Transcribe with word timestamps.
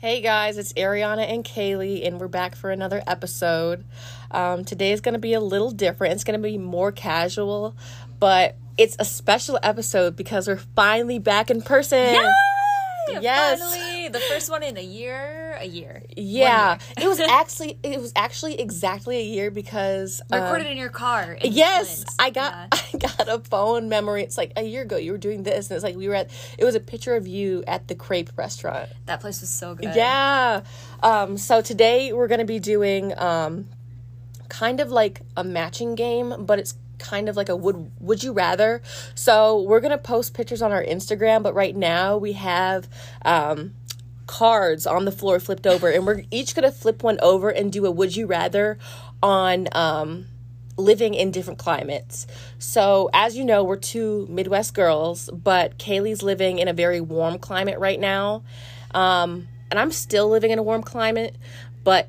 Hey 0.00 0.22
guys, 0.22 0.56
it's 0.56 0.72
Ariana 0.72 1.30
and 1.30 1.44
Kaylee, 1.44 2.06
and 2.06 2.18
we're 2.18 2.26
back 2.26 2.54
for 2.54 2.70
another 2.70 3.02
episode. 3.06 3.84
Um, 4.30 4.64
today 4.64 4.92
is 4.92 5.02
going 5.02 5.12
to 5.12 5.18
be 5.18 5.34
a 5.34 5.40
little 5.40 5.70
different. 5.70 6.14
It's 6.14 6.24
going 6.24 6.40
to 6.40 6.42
be 6.42 6.56
more 6.56 6.90
casual, 6.90 7.76
but 8.18 8.56
it's 8.78 8.96
a 8.98 9.04
special 9.04 9.58
episode 9.62 10.16
because 10.16 10.48
we're 10.48 10.56
finally 10.56 11.18
back 11.18 11.50
in 11.50 11.60
person. 11.60 12.16
Yes. 13.08 13.60
Finally, 13.60 14.08
the 14.08 14.20
first 14.20 14.50
one 14.50 14.62
in 14.62 14.76
a 14.76 14.82
year. 14.82 15.56
A 15.60 15.66
year. 15.66 16.02
Yeah, 16.16 16.78
it 17.00 17.06
was 17.06 17.20
actually 17.20 17.78
it 17.82 18.00
was 18.00 18.12
actually 18.14 18.60
exactly 18.60 19.16
a 19.18 19.24
year 19.24 19.50
because 19.50 20.22
um, 20.30 20.42
Recorded 20.42 20.66
in 20.68 20.76
your 20.76 20.90
car. 20.90 21.34
in 21.34 21.52
Yes. 21.52 22.04
I 22.18 22.30
got 22.30 22.52
Yeah. 22.52 22.80
I 22.94 22.98
got 22.98 23.28
a 23.28 23.38
phone 23.40 23.88
memory. 23.88 24.22
It's 24.22 24.38
like 24.38 24.52
a 24.56 24.62
year 24.62 24.82
ago 24.82 24.96
you 24.96 25.12
were 25.12 25.18
doing 25.18 25.42
this, 25.42 25.70
and 25.70 25.76
it's 25.76 25.84
like 25.84 25.96
we 25.96 26.08
were 26.08 26.14
at. 26.14 26.30
It 26.58 26.64
was 26.64 26.74
a 26.74 26.80
picture 26.80 27.14
of 27.14 27.26
you 27.26 27.64
at 27.66 27.88
the 27.88 27.94
crepe 27.94 28.30
restaurant. 28.36 28.88
That 29.06 29.20
place 29.20 29.40
was 29.40 29.50
so 29.50 29.74
good. 29.74 29.94
Yeah. 29.94 30.62
Um, 31.02 31.36
so 31.38 31.60
today 31.60 32.12
we're 32.12 32.28
gonna 32.28 32.44
be 32.44 32.58
doing 32.58 33.18
um, 33.18 33.66
kind 34.48 34.80
of 34.80 34.90
like 34.90 35.22
a 35.36 35.44
matching 35.44 35.94
game, 35.94 36.44
but 36.44 36.58
it's 36.58 36.74
kind 37.00 37.28
of 37.28 37.36
like 37.36 37.48
a 37.48 37.56
would 37.56 37.90
would 37.98 38.22
you 38.22 38.32
rather. 38.32 38.80
So 39.16 39.62
we're 39.62 39.80
gonna 39.80 39.98
post 39.98 40.34
pictures 40.34 40.62
on 40.62 40.70
our 40.70 40.84
Instagram, 40.84 41.42
but 41.42 41.54
right 41.54 41.74
now 41.74 42.16
we 42.16 42.34
have 42.34 42.88
um, 43.24 43.74
cards 44.26 44.86
on 44.86 45.04
the 45.06 45.12
floor 45.12 45.40
flipped 45.40 45.66
over, 45.66 45.88
and 45.88 46.06
we're 46.06 46.22
each 46.30 46.54
gonna 46.54 46.70
flip 46.70 47.02
one 47.02 47.18
over 47.20 47.50
and 47.50 47.72
do 47.72 47.86
a 47.86 47.90
would 47.90 48.14
you 48.14 48.26
rather 48.26 48.78
on. 49.22 49.66
Um, 49.72 50.26
living 50.76 51.12
in 51.12 51.30
different 51.30 51.58
climates. 51.58 52.26
So, 52.58 53.10
as 53.12 53.36
you 53.36 53.44
know, 53.44 53.62
we're 53.62 53.76
two 53.76 54.26
Midwest 54.30 54.72
girls, 54.72 55.28
but 55.30 55.78
Kaylee's 55.78 56.22
living 56.22 56.58
in 56.58 56.68
a 56.68 56.72
very 56.72 57.02
warm 57.02 57.38
climate 57.38 57.78
right 57.78 58.00
now. 58.00 58.42
Um, 58.92 59.48
and 59.70 59.78
I'm 59.78 59.92
still 59.92 60.28
living 60.28 60.50
in 60.50 60.58
a 60.58 60.62
warm 60.62 60.82
climate, 60.82 61.36
but 61.84 62.08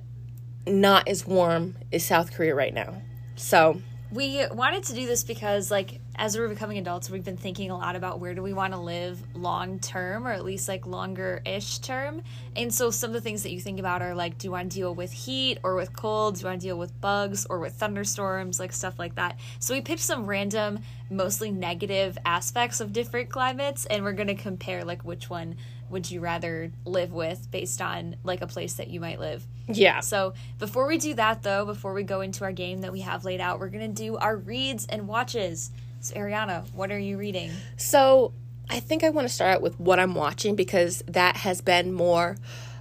not 0.65 1.07
as 1.07 1.25
warm 1.25 1.75
as 1.91 2.05
South 2.05 2.33
Korea 2.33 2.55
right 2.55 2.73
now. 2.73 3.01
So, 3.35 3.81
We 4.11 4.45
wanted 4.51 4.83
to 4.83 4.93
do 4.93 5.05
this 5.07 5.23
because, 5.23 5.71
like, 5.71 6.01
as 6.17 6.37
we're 6.37 6.49
becoming 6.49 6.77
adults, 6.77 7.09
we've 7.09 7.23
been 7.23 7.37
thinking 7.37 7.71
a 7.71 7.77
lot 7.77 7.95
about 7.95 8.19
where 8.19 8.33
do 8.33 8.43
we 8.43 8.51
want 8.51 8.73
to 8.73 8.79
live 8.79 9.17
long 9.33 9.79
term, 9.79 10.27
or 10.27 10.31
at 10.31 10.43
least 10.43 10.67
like 10.67 10.85
longer 10.85 11.41
ish 11.45 11.77
term. 11.77 12.21
And 12.57 12.73
so, 12.73 12.91
some 12.91 13.11
of 13.11 13.13
the 13.13 13.21
things 13.21 13.43
that 13.43 13.53
you 13.53 13.61
think 13.61 13.79
about 13.79 14.01
are 14.01 14.13
like, 14.13 14.37
do 14.37 14.47
you 14.47 14.51
want 14.51 14.69
to 14.69 14.77
deal 14.77 14.93
with 14.93 15.13
heat 15.13 15.59
or 15.63 15.75
with 15.75 15.95
cold? 15.95 16.35
Do 16.35 16.41
you 16.41 16.47
want 16.47 16.59
to 16.59 16.67
deal 16.67 16.77
with 16.77 16.99
bugs 16.99 17.45
or 17.45 17.59
with 17.59 17.73
thunderstorms? 17.75 18.59
Like, 18.59 18.73
stuff 18.73 18.99
like 18.99 19.15
that. 19.15 19.39
So, 19.59 19.73
we 19.73 19.79
picked 19.79 20.01
some 20.01 20.25
random, 20.25 20.79
mostly 21.09 21.49
negative 21.49 22.17
aspects 22.25 22.81
of 22.81 22.91
different 22.91 23.29
climates, 23.29 23.85
and 23.85 24.03
we're 24.03 24.11
going 24.11 24.27
to 24.27 24.35
compare, 24.35 24.83
like, 24.83 25.05
which 25.05 25.29
one 25.29 25.55
would 25.91 26.09
you 26.09 26.19
rather 26.21 26.71
live 26.85 27.11
with 27.11 27.49
based 27.51 27.81
on 27.81 28.15
like 28.23 28.41
a 28.41 28.47
place 28.47 28.75
that 28.75 28.89
you 28.89 28.99
might 28.99 29.19
live. 29.19 29.45
yeah. 29.67 29.99
So 29.99 30.33
before 30.59 30.87
we 30.87 30.97
do 30.97 31.13
that, 31.15 31.43
though, 31.43 31.65
before 31.65 31.93
we 31.93 32.03
go 32.03 32.21
into 32.21 32.43
our 32.43 32.51
game 32.51 32.81
that 32.81 32.91
we 32.91 33.01
have 33.01 33.25
laid 33.25 33.41
out, 33.41 33.59
we're 33.59 33.69
gonna 33.69 33.87
do 33.87 34.17
our 34.17 34.35
reads 34.35 34.85
and 34.87 35.07
watches. 35.07 35.71
So 35.99 36.15
Ariana, 36.15 36.71
what 36.73 36.91
are 36.91 36.99
you 36.99 37.17
reading? 37.17 37.51
So, 37.77 38.33
I 38.69 38.79
think 38.79 39.03
I 39.03 39.09
want 39.09 39.27
to 39.27 39.33
start 39.33 39.55
out 39.55 39.61
with 39.61 39.79
what 39.79 39.99
I'm 39.99 40.15
watching 40.15 40.55
because 40.55 41.03
that 41.07 41.35
has 41.37 41.61
been 41.61 41.91
more 41.91 42.37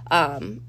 um 0.09 0.61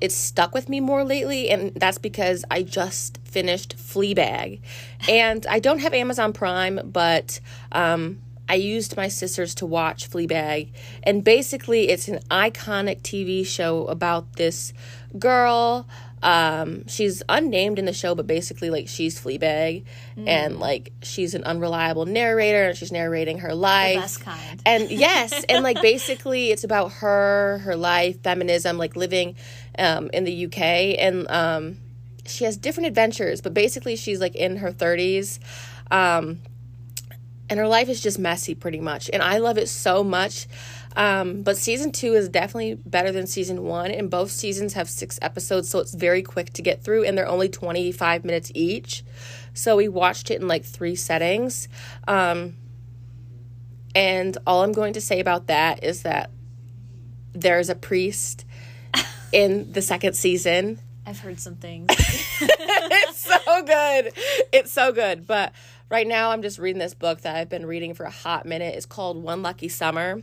it's 0.00 0.14
stuck 0.14 0.54
with 0.54 0.68
me 0.68 0.80
more 0.80 1.04
lately 1.04 1.50
and 1.50 1.74
that's 1.74 1.98
because 1.98 2.44
I 2.50 2.62
just 2.62 3.18
finished 3.24 3.76
Fleabag. 3.76 4.60
And 5.08 5.46
I 5.46 5.58
don't 5.58 5.80
have 5.80 5.92
Amazon 5.92 6.32
Prime, 6.32 6.80
but 6.84 7.40
um 7.72 8.20
I 8.50 8.54
used 8.54 8.96
my 8.96 9.06
sisters 9.08 9.54
to 9.56 9.66
watch 9.66 10.10
Fleabag, 10.10 10.72
and 11.04 11.22
basically, 11.22 11.88
it's 11.88 12.08
an 12.08 12.18
iconic 12.30 13.00
TV 13.02 13.46
show 13.46 13.86
about 13.86 14.34
this 14.34 14.72
girl. 15.18 15.86
Um, 16.22 16.86
she's 16.88 17.22
unnamed 17.28 17.78
in 17.78 17.84
the 17.84 17.92
show, 17.92 18.14
but 18.14 18.26
basically, 18.26 18.68
like, 18.68 18.88
she's 18.88 19.18
Fleabag, 19.20 19.84
and 20.26 20.58
like, 20.58 20.92
she's 21.02 21.34
an 21.34 21.44
unreliable 21.44 22.06
narrator, 22.06 22.64
and 22.68 22.76
she's 22.76 22.90
narrating 22.92 23.38
her 23.38 23.54
life. 23.54 24.00
Best 24.00 24.20
kind. 24.20 24.60
and 24.66 24.90
yes 24.90 25.44
and 25.48 25.62
like 25.62 25.80
basically 25.80 26.50
it's 26.50 26.64
about 26.64 26.92
her 26.92 27.58
her 27.58 27.76
life 27.76 28.20
feminism 28.22 28.76
like 28.78 28.96
living 28.96 29.36
um, 29.78 30.10
in 30.12 30.24
the 30.24 30.46
uk 30.46 30.58
and 30.58 31.30
um, 31.30 31.76
she 32.26 32.44
has 32.44 32.56
different 32.56 32.86
adventures 32.88 33.40
but 33.40 33.54
basically 33.54 33.96
she's 33.96 34.20
like 34.20 34.34
in 34.34 34.56
her 34.56 34.72
30s 34.72 35.38
um, 35.90 36.40
and 37.50 37.58
her 37.58 37.68
life 37.68 37.88
is 37.90 38.00
just 38.00 38.18
messy 38.18 38.54
pretty 38.54 38.80
much 38.80 39.10
and 39.12 39.22
i 39.22 39.36
love 39.38 39.58
it 39.58 39.68
so 39.68 40.02
much 40.02 40.46
um, 40.96 41.42
but 41.42 41.56
season 41.56 41.92
two 41.92 42.14
is 42.14 42.28
definitely 42.28 42.74
better 42.74 43.12
than 43.12 43.26
season 43.26 43.62
one 43.62 43.90
and 43.90 44.10
both 44.10 44.30
seasons 44.30 44.72
have 44.72 44.88
six 44.88 45.18
episodes 45.20 45.68
so 45.68 45.78
it's 45.78 45.94
very 45.94 46.22
quick 46.22 46.52
to 46.52 46.62
get 46.62 46.82
through 46.82 47.04
and 47.04 47.16
they're 47.16 47.28
only 47.28 47.48
25 47.48 48.24
minutes 48.24 48.50
each 48.54 49.04
so 49.52 49.76
we 49.76 49.88
watched 49.88 50.30
it 50.30 50.40
in 50.40 50.48
like 50.48 50.64
three 50.64 50.96
settings 50.96 51.68
um, 52.08 52.54
and 53.94 54.36
all 54.46 54.62
I'm 54.62 54.72
going 54.72 54.92
to 54.94 55.00
say 55.00 55.20
about 55.20 55.48
that 55.48 55.82
is 55.82 56.02
that 56.02 56.30
there's 57.32 57.68
a 57.68 57.74
priest 57.74 58.44
in 59.32 59.72
the 59.72 59.82
second 59.82 60.14
season. 60.14 60.80
I've 61.06 61.20
heard 61.20 61.40
some 61.40 61.56
things. 61.56 61.88
it's 62.40 63.18
so 63.18 63.62
good. 63.64 64.12
It's 64.52 64.70
so 64.70 64.92
good. 64.92 65.26
But 65.26 65.52
right 65.90 66.06
now, 66.06 66.30
I'm 66.30 66.42
just 66.42 66.58
reading 66.58 66.78
this 66.78 66.94
book 66.94 67.22
that 67.22 67.36
I've 67.36 67.48
been 67.48 67.66
reading 67.66 67.94
for 67.94 68.04
a 68.04 68.10
hot 68.10 68.46
minute. 68.46 68.74
It's 68.76 68.86
called 68.86 69.22
One 69.22 69.42
Lucky 69.42 69.68
Summer 69.68 70.22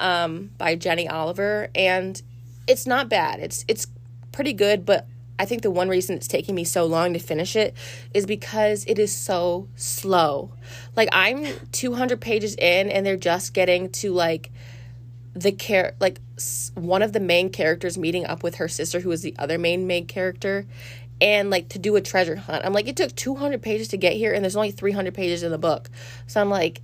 um, 0.00 0.50
by 0.58 0.74
Jenny 0.74 1.08
Oliver. 1.08 1.68
And 1.74 2.20
it's 2.66 2.86
not 2.86 3.08
bad. 3.08 3.38
It's, 3.40 3.64
it's 3.68 3.86
pretty 4.32 4.54
good, 4.54 4.86
but 4.86 5.06
I 5.38 5.44
think 5.44 5.62
the 5.62 5.70
one 5.70 5.88
reason 5.88 6.16
it's 6.16 6.28
taking 6.28 6.54
me 6.54 6.64
so 6.64 6.86
long 6.86 7.12
to 7.12 7.18
finish 7.18 7.56
it 7.56 7.74
is 8.14 8.26
because 8.26 8.84
it 8.86 8.98
is 8.98 9.14
so 9.14 9.68
slow. 9.76 10.52
Like 10.96 11.08
I'm 11.12 11.46
200 11.72 12.20
pages 12.20 12.54
in 12.56 12.88
and 12.90 13.04
they're 13.04 13.16
just 13.16 13.52
getting 13.52 13.90
to 13.90 14.12
like 14.12 14.50
the 15.34 15.50
care 15.50 15.94
like 15.98 16.20
one 16.74 17.00
of 17.00 17.14
the 17.14 17.20
main 17.20 17.48
characters 17.48 17.96
meeting 17.96 18.26
up 18.26 18.42
with 18.42 18.56
her 18.56 18.68
sister 18.68 19.00
who 19.00 19.10
is 19.10 19.22
the 19.22 19.34
other 19.38 19.56
main 19.56 19.86
main 19.86 20.06
character 20.06 20.66
and 21.22 21.48
like 21.48 21.68
to 21.70 21.78
do 21.78 21.94
a 21.96 22.00
treasure 22.00 22.36
hunt. 22.36 22.66
I'm 22.66 22.72
like 22.72 22.88
it 22.88 22.96
took 22.96 23.14
200 23.14 23.62
pages 23.62 23.88
to 23.88 23.96
get 23.96 24.14
here 24.14 24.34
and 24.34 24.44
there's 24.44 24.56
only 24.56 24.72
300 24.72 25.14
pages 25.14 25.42
in 25.42 25.52
the 25.52 25.58
book. 25.58 25.88
So 26.26 26.40
I'm 26.40 26.50
like 26.50 26.82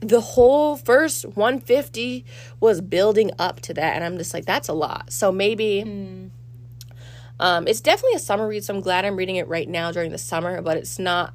the 0.00 0.20
whole 0.20 0.76
first 0.76 1.24
150 1.24 2.26
was 2.60 2.82
building 2.82 3.30
up 3.38 3.60
to 3.60 3.72
that 3.74 3.94
and 3.94 4.04
I'm 4.04 4.18
just 4.18 4.34
like 4.34 4.44
that's 4.44 4.68
a 4.68 4.74
lot. 4.74 5.12
So 5.12 5.30
maybe 5.30 6.30
um, 7.40 7.66
it's 7.66 7.80
definitely 7.80 8.16
a 8.16 8.20
summer 8.20 8.46
read, 8.46 8.64
so 8.64 8.74
I'm 8.74 8.80
glad 8.80 9.04
I'm 9.04 9.16
reading 9.16 9.36
it 9.36 9.48
right 9.48 9.68
now 9.68 9.90
during 9.90 10.10
the 10.10 10.18
summer, 10.18 10.62
but 10.62 10.76
it's 10.76 10.98
not. 10.98 11.34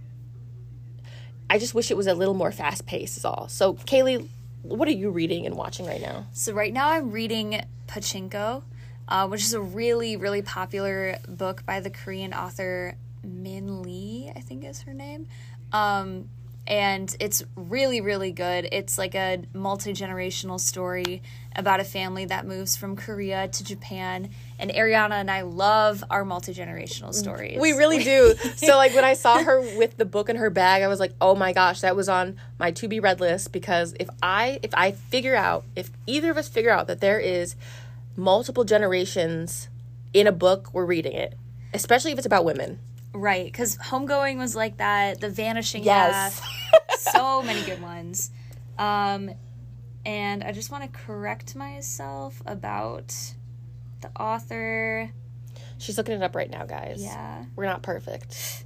I 1.49 1.57
just 1.57 1.73
wish 1.73 1.89
it 1.89 1.97
was 1.97 2.07
a 2.07 2.13
little 2.13 2.35
more 2.35 2.51
fast 2.51 2.85
paced, 2.85 3.17
is 3.17 3.25
all. 3.25 3.47
So, 3.49 3.73
Kaylee, 3.73 4.27
what 4.61 4.87
are 4.87 4.91
you 4.91 5.09
reading 5.09 5.45
and 5.45 5.55
watching 5.55 5.85
right 5.87 6.01
now? 6.01 6.27
so 6.31 6.53
right 6.53 6.71
now 6.71 6.89
I'm 6.91 7.11
reading 7.11 7.63
Pachinko, 7.87 8.63
uh, 9.09 9.27
which 9.27 9.41
is 9.41 9.53
a 9.53 9.59
really, 9.59 10.15
really 10.15 10.41
popular 10.41 11.17
book 11.27 11.65
by 11.65 11.79
the 11.81 11.89
Korean 11.89 12.33
author 12.33 12.95
Min 13.23 13.81
Lee, 13.81 14.31
I 14.33 14.39
think 14.39 14.63
is 14.63 14.83
her 14.83 14.93
name. 14.93 15.27
Um, 15.73 16.29
and 16.67 17.15
it's 17.19 17.43
really, 17.55 17.99
really 17.99 18.31
good. 18.31 18.69
It's 18.71 18.99
like 18.99 19.15
a 19.15 19.41
multi 19.53 19.91
generational 19.91 20.59
story 20.59 21.23
about 21.55 21.79
a 21.79 21.83
family 21.83 22.25
that 22.25 22.45
moves 22.45 22.77
from 22.77 22.95
Korea 22.95 23.47
to 23.47 23.63
Japan. 23.63 24.29
And 24.59 24.69
Ariana 24.69 25.13
and 25.13 25.31
I 25.31 25.41
love 25.41 26.03
our 26.11 26.23
multi 26.23 26.53
generational 26.53 27.11
stories. 27.11 27.59
We 27.59 27.71
really 27.71 28.03
do. 28.03 28.35
so, 28.55 28.77
like, 28.77 28.93
when 28.93 29.03
I 29.03 29.13
saw 29.13 29.41
her 29.41 29.59
with 29.77 29.97
the 29.97 30.05
book 30.05 30.29
in 30.29 30.35
her 30.35 30.51
bag, 30.51 30.83
I 30.83 30.87
was 30.87 30.99
like, 30.99 31.13
oh 31.19 31.33
my 31.33 31.53
gosh, 31.53 31.81
that 31.81 31.95
was 31.95 32.07
on 32.07 32.37
my 32.59 32.69
to 32.71 32.87
be 32.87 32.99
read 32.99 33.19
list 33.19 33.51
because 33.51 33.95
if 33.99 34.09
I 34.21 34.59
if 34.61 34.71
I 34.75 34.91
figure 34.91 35.35
out 35.35 35.65
if 35.75 35.89
either 36.05 36.29
of 36.29 36.37
us 36.37 36.47
figure 36.47 36.71
out 36.71 36.85
that 36.85 37.01
there 37.01 37.19
is 37.19 37.55
multiple 38.19 38.63
generations 38.63 39.69
in 40.13 40.27
a 40.27 40.31
book, 40.31 40.73
we're 40.73 40.85
reading 40.85 41.13
it, 41.13 41.35
especially 41.73 42.11
if 42.11 42.17
it's 42.17 42.25
about 42.27 42.45
women. 42.45 42.79
Right, 43.13 43.45
because 43.45 43.77
Homegoing 43.77 44.37
was 44.37 44.55
like 44.55 44.77
that. 44.77 45.19
The 45.21 45.29
Vanishing 45.29 45.83
Yes. 45.83 46.41
So 46.97 47.41
many 47.41 47.61
good 47.63 47.81
ones. 47.81 48.29
Um, 48.77 49.31
and 50.05 50.43
I 50.43 50.51
just 50.51 50.69
want 50.69 50.83
to 50.83 50.89
correct 50.99 51.55
myself 51.55 52.41
about 52.45 53.15
the 54.01 54.09
author. 54.19 55.09
She's 55.77 55.97
looking 55.97 56.15
it 56.15 56.21
up 56.23 56.35
right 56.35 56.49
now, 56.49 56.65
guys. 56.65 57.01
Yeah, 57.01 57.45
We're 57.55 57.65
not 57.65 57.81
perfect. 57.83 58.65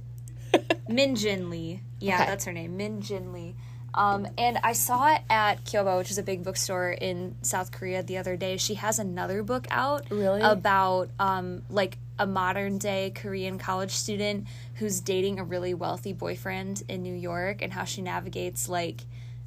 Min 0.88 1.14
Jin 1.14 1.48
Lee. 1.48 1.80
Yeah, 2.00 2.16
Okay. 2.16 2.26
that's 2.26 2.44
her 2.44 2.52
name, 2.52 2.76
Min 2.76 3.00
Jin 3.02 3.32
Lee. 3.32 3.54
Um, 3.94 4.26
and 4.36 4.58
I 4.62 4.72
saw 4.72 5.14
it 5.14 5.22
at 5.30 5.64
Kyobo, 5.64 5.98
which 5.98 6.10
is 6.10 6.18
a 6.18 6.22
big 6.22 6.42
bookstore 6.42 6.90
in 6.90 7.36
South 7.42 7.70
Korea, 7.70 8.02
the 8.02 8.18
other 8.18 8.36
day. 8.36 8.56
She 8.56 8.74
has 8.74 8.98
another 8.98 9.42
book 9.42 9.66
out 9.70 10.10
Really? 10.10 10.40
about 10.42 11.10
um, 11.18 11.62
like 11.70 11.98
a 12.18 12.26
modern 12.26 12.78
day 12.78 13.12
Korean 13.14 13.58
college 13.58 13.92
student 13.92 14.46
who's 14.74 15.00
dating 15.00 15.38
a 15.38 15.44
really 15.44 15.74
wealthy 15.74 16.12
boyfriend 16.12 16.82
in 16.88 17.02
New 17.02 17.14
York 17.14 17.62
and 17.62 17.72
how 17.72 17.84
she 17.84 18.02
navigates 18.02 18.68
like 18.68 19.02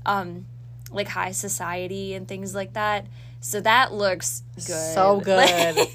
um, 0.06 0.46
like 0.92 1.10
high 1.10 1.32
society 1.32 2.14
and 2.14 2.28
things 2.28 2.56
like 2.56 2.74
that. 2.74 3.06
So 3.40 3.62
that 3.62 3.94
looks 3.94 4.44
good. 4.56 4.94
So 4.94 5.22
good. 5.24 5.88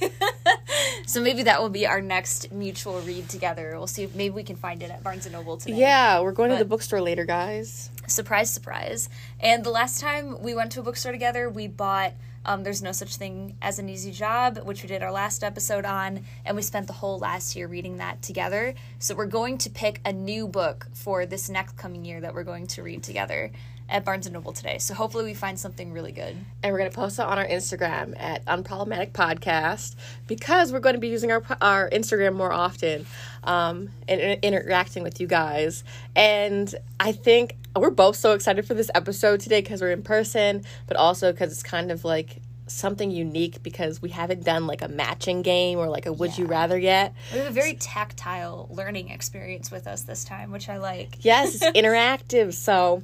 so 1.07 1.21
maybe 1.21 1.43
that 1.45 1.61
will 1.61 1.69
be 1.69 1.87
our 1.87 2.01
next 2.01 2.53
mutual 2.53 3.01
read 3.01 3.29
together. 3.29 3.73
We'll 3.77 3.87
see 3.87 4.05
if 4.05 4.15
maybe 4.15 4.35
we 4.35 4.43
can 4.43 4.57
find 4.57 4.83
it 4.83 4.91
at 4.91 5.03
Barnes 5.03 5.27
and 5.27 5.35
Noble 5.35 5.57
today. 5.57 5.77
yeah, 5.77 6.21
we're 6.21 6.33
going 6.33 6.51
to 6.51 6.57
the 6.57 6.65
bookstore 6.65 7.01
later, 7.01 7.25
guys. 7.25 7.91
Surprise, 8.07 8.51
surprise. 8.51 9.09
And 9.41 9.65
the 9.65 9.71
last 9.71 10.01
time 10.01 10.41
we 10.43 10.55
went 10.55 10.73
to 10.73 10.81
a 10.81 10.83
bookstore 10.83 11.13
together, 11.13 11.49
we 11.49 11.67
bought 11.67 12.15
um, 12.45 12.65
There's 12.65 12.83
No 12.83 12.93
Such 12.93 13.17
Thing 13.17 13.57
as 13.63 13.79
an 13.79 13.89
Easy 13.89 14.11
Job, 14.11 14.59
which 14.65 14.83
we 14.83 14.89
did 14.89 15.03
our 15.03 15.13
last 15.13 15.45
episode 15.45 15.85
on, 15.85 16.25
and 16.45 16.57
we 16.57 16.63
spent 16.63 16.87
the 16.87 16.93
whole 16.93 17.19
last 17.19 17.55
year 17.55 17.69
reading 17.69 17.99
that 17.99 18.23
together. 18.23 18.75
So 18.99 19.15
we're 19.15 19.27
going 19.27 19.59
to 19.59 19.71
pick 19.71 20.01
a 20.05 20.13
new 20.13 20.49
book 20.49 20.89
for 20.93 21.25
this 21.27 21.49
next 21.49 21.77
coming 21.77 22.05
year 22.05 22.21
that 22.21 22.35
we're 22.35 22.45
going 22.45 22.67
to 22.69 22.83
read 22.83 23.03
together 23.03 23.53
at 23.93 24.05
Barnes 24.05 24.27
and 24.27 24.33
Noble 24.35 24.53
today. 24.53 24.79
So 24.79 24.95
hopefully 24.95 25.25
we 25.25 25.35
find 25.35 25.61
something 25.61 25.93
really 25.93 26.13
good. 26.13 26.35
and 26.63 26.73
we're 26.73 26.79
going 26.79 26.91
to 26.91 26.97
post 26.97 27.19
it 27.19 27.25
on 27.27 27.39
our 27.39 27.47
Instagram 27.47 28.19
at 28.19 28.45
Unproblematic 28.47 29.13
Podcast 29.13 29.95
because 30.27 30.73
we're 30.73 30.81
going 30.81 30.95
to 30.95 31.01
be 31.01 31.09
using 31.09 31.31
our 31.31 31.43
our 31.61 31.91
Instagram 31.91 32.35
more 32.35 32.53
often 32.53 33.07
um, 33.45 33.91
and 34.09 34.21
in- 34.21 34.39
interacting 34.43 35.03
with 35.03 35.21
you 35.21 35.27
guys. 35.27 35.85
And 36.17 36.75
I 36.99 37.13
think 37.13 37.57
we're 37.77 37.91
both 37.91 38.17
so 38.17 38.33
excited 38.33 38.67
for 38.67 38.75
this 38.75 38.91
episode 38.95 39.41
today 39.41 39.61
because 39.61 39.81
we're 39.83 39.93
in 39.93 40.03
person, 40.03 40.65
but 40.87 40.97
also 40.97 41.31
because 41.31 41.53
it's 41.53 41.63
kind 41.63 41.91
of 41.93 42.05
like 42.05 42.39
something 42.69 43.11
unique 43.11 43.63
because 43.63 44.01
we 44.01 44.09
haven't 44.09 44.45
done 44.45 44.67
like 44.67 44.81
a 44.81 44.89
matching 44.89 45.43
game 45.43 45.79
or 45.79 45.89
like 45.89 46.07
a 46.07 46.13
would 46.13 46.39
you 46.39 46.47
rather 46.47 46.79
yet. 46.79 47.13
We 47.33 47.39
have 47.39 47.49
a 47.49 47.51
very 47.51 47.75
tactile 47.75 48.69
learning 48.71 49.11
experience 49.11 49.71
with 49.71 49.87
us 49.87 50.03
this 50.03 50.25
time, 50.25 50.51
which 50.51 50.71
I 50.71 50.79
like. 50.79 51.19
Yes, 51.23 51.57
it's 51.57 51.65
interactive. 51.79 52.55
So, 52.55 53.03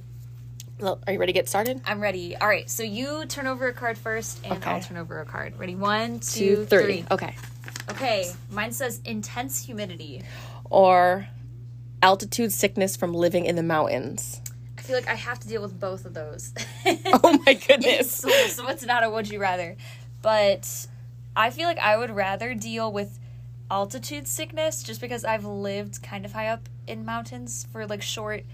are 0.82 1.12
you 1.12 1.18
ready 1.18 1.32
to 1.32 1.38
get 1.38 1.48
started? 1.48 1.80
I'm 1.84 2.00
ready. 2.00 2.36
All 2.36 2.48
right, 2.48 2.68
so 2.70 2.82
you 2.82 3.26
turn 3.26 3.46
over 3.46 3.68
a 3.68 3.72
card 3.72 3.98
first, 3.98 4.40
and 4.44 4.54
Okay. 4.58 4.70
I'll 4.70 4.80
turn 4.80 4.96
over 4.96 5.20
a 5.20 5.24
card. 5.26 5.58
Ready? 5.58 5.74
One, 5.74 6.20
Two, 6.20 6.56
two, 6.56 6.64
three. 6.66 6.82
three. 6.82 7.04
Okay. 7.10 7.34
Okay, 7.90 8.30
mine 8.50 8.72
says 8.72 9.00
intense 9.04 9.64
humidity. 9.64 10.22
Or 10.70 11.26
altitude 12.02 12.52
sickness 12.52 12.96
from 12.96 13.14
living 13.14 13.44
in 13.44 13.56
the 13.56 13.62
mountains. 13.62 14.40
I 14.76 14.82
feel 14.82 14.94
like 14.96 15.08
I 15.08 15.14
have 15.14 15.38
to 15.40 15.48
deal 15.48 15.62
with 15.62 15.78
both 15.78 16.04
of 16.04 16.14
those. 16.14 16.52
Oh 16.86 17.38
my 17.44 17.54
goodness. 17.54 18.10
so, 18.14 18.28
so 18.46 18.68
it's 18.68 18.84
not 18.84 19.02
a 19.04 19.10
would 19.10 19.28
you 19.28 19.38
rather. 19.40 19.76
But 20.22 20.86
I 21.36 21.50
feel 21.50 21.66
like 21.66 21.78
I 21.78 21.96
would 21.96 22.10
rather 22.10 22.54
deal 22.54 22.90
with 22.92 23.18
altitude 23.70 24.26
sickness 24.26 24.82
just 24.82 25.00
because 25.00 25.24
I've 25.24 25.44
lived 25.44 26.02
kind 26.02 26.24
of 26.24 26.32
high 26.32 26.48
up 26.48 26.68
in 26.86 27.04
mountains 27.04 27.66
for 27.72 27.86
like 27.86 28.00
short 28.02 28.44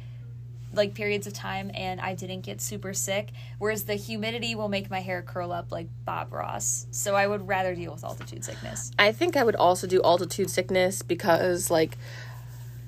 like 0.77 0.95
periods 0.95 1.27
of 1.27 1.33
time 1.33 1.71
and 1.75 2.01
I 2.01 2.15
didn't 2.15 2.43
get 2.43 2.61
super 2.61 2.93
sick 2.95 3.31
whereas 3.59 3.85
the 3.85 3.95
humidity 3.95 4.55
will 4.55 4.69
make 4.69 4.91
my 4.91 5.01
hair 5.01 5.23
curl 5.23 5.53
up 5.53 5.71
like 5.73 5.89
Bob 6.05 6.33
Ross. 6.33 6.87
So 6.91 7.15
I 7.15 7.27
would 7.27 7.47
rather 7.49 7.75
deal 7.75 7.93
with 7.93 8.05
altitude 8.05 8.45
sickness. 8.45 8.91
I 8.99 9.13
think 9.13 9.37
I 9.37 9.45
would 9.45 9.57
also 9.57 9.87
do 9.87 10.01
altitude 10.03 10.51
sickness 10.51 11.03
because, 11.03 11.71
like, 11.71 11.97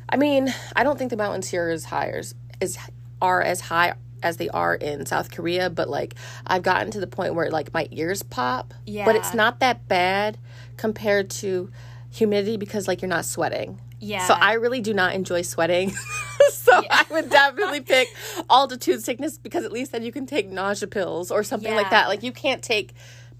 I 0.08 0.16
mean, 0.16 0.52
I 0.74 0.84
don't 0.84 0.98
think 0.98 1.10
the 1.10 1.16
mountains 1.16 1.48
here 1.48 1.68
is 1.70 1.86
high 1.86 2.10
as, 2.10 2.34
is 2.60 2.78
are 3.20 3.42
as 3.42 3.60
high 3.62 3.94
as 4.22 4.36
they 4.36 4.48
are 4.50 4.74
in 4.74 5.06
South 5.06 5.30
Korea, 5.30 5.70
but 5.70 5.88
like 5.88 6.14
I've 6.46 6.62
gotten 6.62 6.90
to 6.92 7.00
the 7.00 7.06
point 7.06 7.34
where 7.34 7.50
like 7.50 7.72
my 7.72 7.88
ears 7.90 8.22
pop, 8.22 8.74
Yeah. 8.84 9.04
but 9.04 9.16
it's 9.16 9.34
not 9.34 9.60
that 9.60 9.88
bad 9.88 10.38
compared 10.76 11.30
to 11.30 11.70
humidity 12.10 12.56
because 12.56 12.88
like 12.88 13.02
you're 13.02 13.08
not 13.08 13.24
sweating. 13.24 13.80
Yeah. 13.98 14.26
So 14.26 14.34
I 14.34 14.54
really 14.54 14.80
do 14.80 14.92
not 14.94 15.14
enjoy 15.14 15.42
sweating. 15.42 15.90
so 16.50 16.82
I 16.90 17.04
would 17.10 17.30
definitely 17.30 17.80
pick 17.80 18.08
altitude 18.50 19.02
sickness 19.02 19.38
because 19.38 19.64
at 19.64 19.72
least 19.72 19.92
then 19.92 20.02
you 20.02 20.12
can 20.12 20.26
take 20.26 20.48
nausea 20.48 20.88
pills 20.88 21.30
or 21.30 21.42
something 21.42 21.74
like 21.74 21.90
that. 21.90 22.08
Like 22.08 22.22
you 22.22 22.32
can't 22.32 22.62
take 22.62 22.92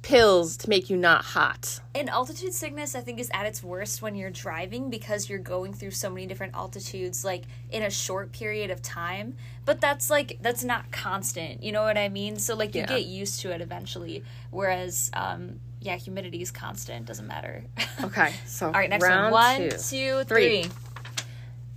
pills 0.03 0.57
to 0.59 0.69
make 0.71 0.89
you 0.89 0.97
not 0.97 1.25
hot. 1.25 1.81
And 1.95 2.09
altitude 2.09 2.55
sickness, 2.55 2.95
I 2.95 3.01
think, 3.01 3.19
is 3.19 3.29
at 3.35 3.45
its 3.45 3.63
worst 3.63 4.03
when 4.03 4.15
you're 4.15 4.31
driving 4.31 4.89
because 4.89 5.29
you're 5.29 5.41
going 5.41 5.73
through 5.73 5.91
so 5.91 6.09
many 6.11 6.27
different 6.27 6.55
altitudes, 6.55 7.25
like 7.25 7.43
in 7.71 7.83
a 7.83 7.91
short 7.91 8.31
period 8.33 8.71
of 8.71 8.81
time. 8.83 9.35
But 9.65 9.81
that's 9.81 10.09
like, 10.09 10.39
that's 10.41 10.63
not 10.63 10.93
constant. 10.93 11.63
You 11.63 11.73
know 11.73 11.83
what 11.83 11.99
I 11.99 12.09
mean? 12.09 12.39
So, 12.39 12.55
like, 12.55 12.75
you 12.77 12.83
Yeah. 12.83 12.87
get 12.87 13.07
used 13.07 13.41
to 13.41 13.51
it 13.51 13.61
eventually. 13.61 14.23
Whereas, 14.51 15.11
um, 15.13 15.59
yeah, 15.87 15.97
humidity 15.97 16.43
is 16.43 16.51
constant, 16.51 17.07
doesn't 17.07 17.27
matter. 17.27 17.65
Okay, 18.05 18.31
so 18.45 18.67
All 18.67 18.73
right, 18.73 18.91
next 18.91 19.09
one. 19.09 19.31
One, 19.33 19.57
two. 19.57 19.71
two, 19.71 20.25
Three. 20.25 20.65
three. 20.65 20.71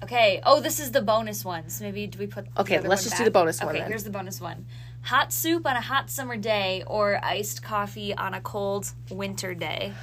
Okay. 0.03 0.41
Oh, 0.45 0.59
this 0.59 0.79
is 0.79 0.91
the 0.91 1.01
bonus 1.01 1.45
ones. 1.45 1.79
Maybe 1.81 2.07
do 2.07 2.19
we 2.19 2.27
put? 2.27 2.45
the 2.53 2.61
Okay, 2.61 2.75
let's 2.79 3.01
one 3.01 3.09
just 3.09 3.17
do 3.17 3.23
the 3.23 3.31
bonus 3.31 3.59
one 3.61 3.69
Okay, 3.69 3.79
then. 3.79 3.87
here's 3.87 4.03
the 4.03 4.09
bonus 4.09 4.41
one: 4.41 4.65
hot 5.03 5.31
soup 5.31 5.65
on 5.65 5.75
a 5.77 5.81
hot 5.81 6.09
summer 6.09 6.35
day, 6.37 6.83
or 6.87 7.19
iced 7.23 7.63
coffee 7.63 8.13
on 8.13 8.33
a 8.33 8.41
cold 8.41 8.91
winter 9.09 9.53
day. 9.53 9.93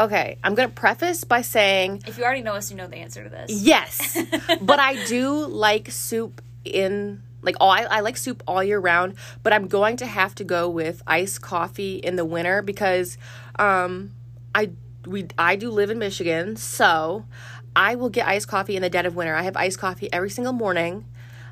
Okay, 0.00 0.38
I'm 0.42 0.54
gonna 0.56 0.68
preface 0.68 1.22
by 1.24 1.42
saying 1.42 2.02
If 2.06 2.18
you 2.18 2.24
already 2.24 2.42
know 2.42 2.54
us, 2.54 2.70
you 2.70 2.76
know 2.76 2.86
the 2.88 2.96
answer 2.96 3.22
to 3.24 3.30
this. 3.30 3.50
yes, 3.52 4.16
but 4.60 4.78
I 4.80 5.04
do 5.06 5.46
like 5.46 5.90
soup 5.92 6.40
in 6.64 7.22
like 7.42 7.56
all 7.60 7.70
I, 7.70 7.82
I 7.82 8.00
like 8.00 8.16
soup 8.16 8.42
all 8.46 8.62
year 8.62 8.78
round, 8.78 9.14
but 9.42 9.52
I'm 9.52 9.68
going 9.68 9.96
to 9.98 10.06
have 10.06 10.34
to 10.36 10.44
go 10.44 10.68
with 10.68 11.02
iced 11.06 11.42
coffee 11.42 11.96
in 11.96 12.16
the 12.16 12.24
winter 12.24 12.62
because 12.62 13.18
um 13.58 14.12
I 14.54 14.70
we 15.06 15.26
I 15.36 15.56
do 15.56 15.70
live 15.70 15.90
in 15.90 15.98
Michigan, 15.98 16.56
so 16.56 17.26
I 17.74 17.94
will 17.94 18.10
get 18.10 18.26
iced 18.26 18.48
coffee 18.48 18.76
in 18.76 18.82
the 18.82 18.90
dead 18.90 19.06
of 19.06 19.16
winter. 19.16 19.34
I 19.34 19.42
have 19.42 19.56
iced 19.56 19.78
coffee 19.78 20.12
every 20.12 20.30
single 20.30 20.52
morning. 20.52 21.04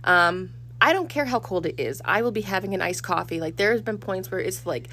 Um 0.05 0.51
I 0.83 0.95
don't 0.95 1.11
care 1.11 1.27
how 1.27 1.41
cold 1.41 1.67
it 1.67 1.79
is. 1.79 2.01
I 2.07 2.23
will 2.23 2.31
be 2.31 2.41
having 2.41 2.73
an 2.73 2.81
iced 2.81 3.03
coffee. 3.03 3.39
Like 3.41 3.57
there's 3.57 3.83
been 3.83 3.99
points 3.99 4.31
where 4.31 4.41
it's 4.41 4.65
like 4.65 4.89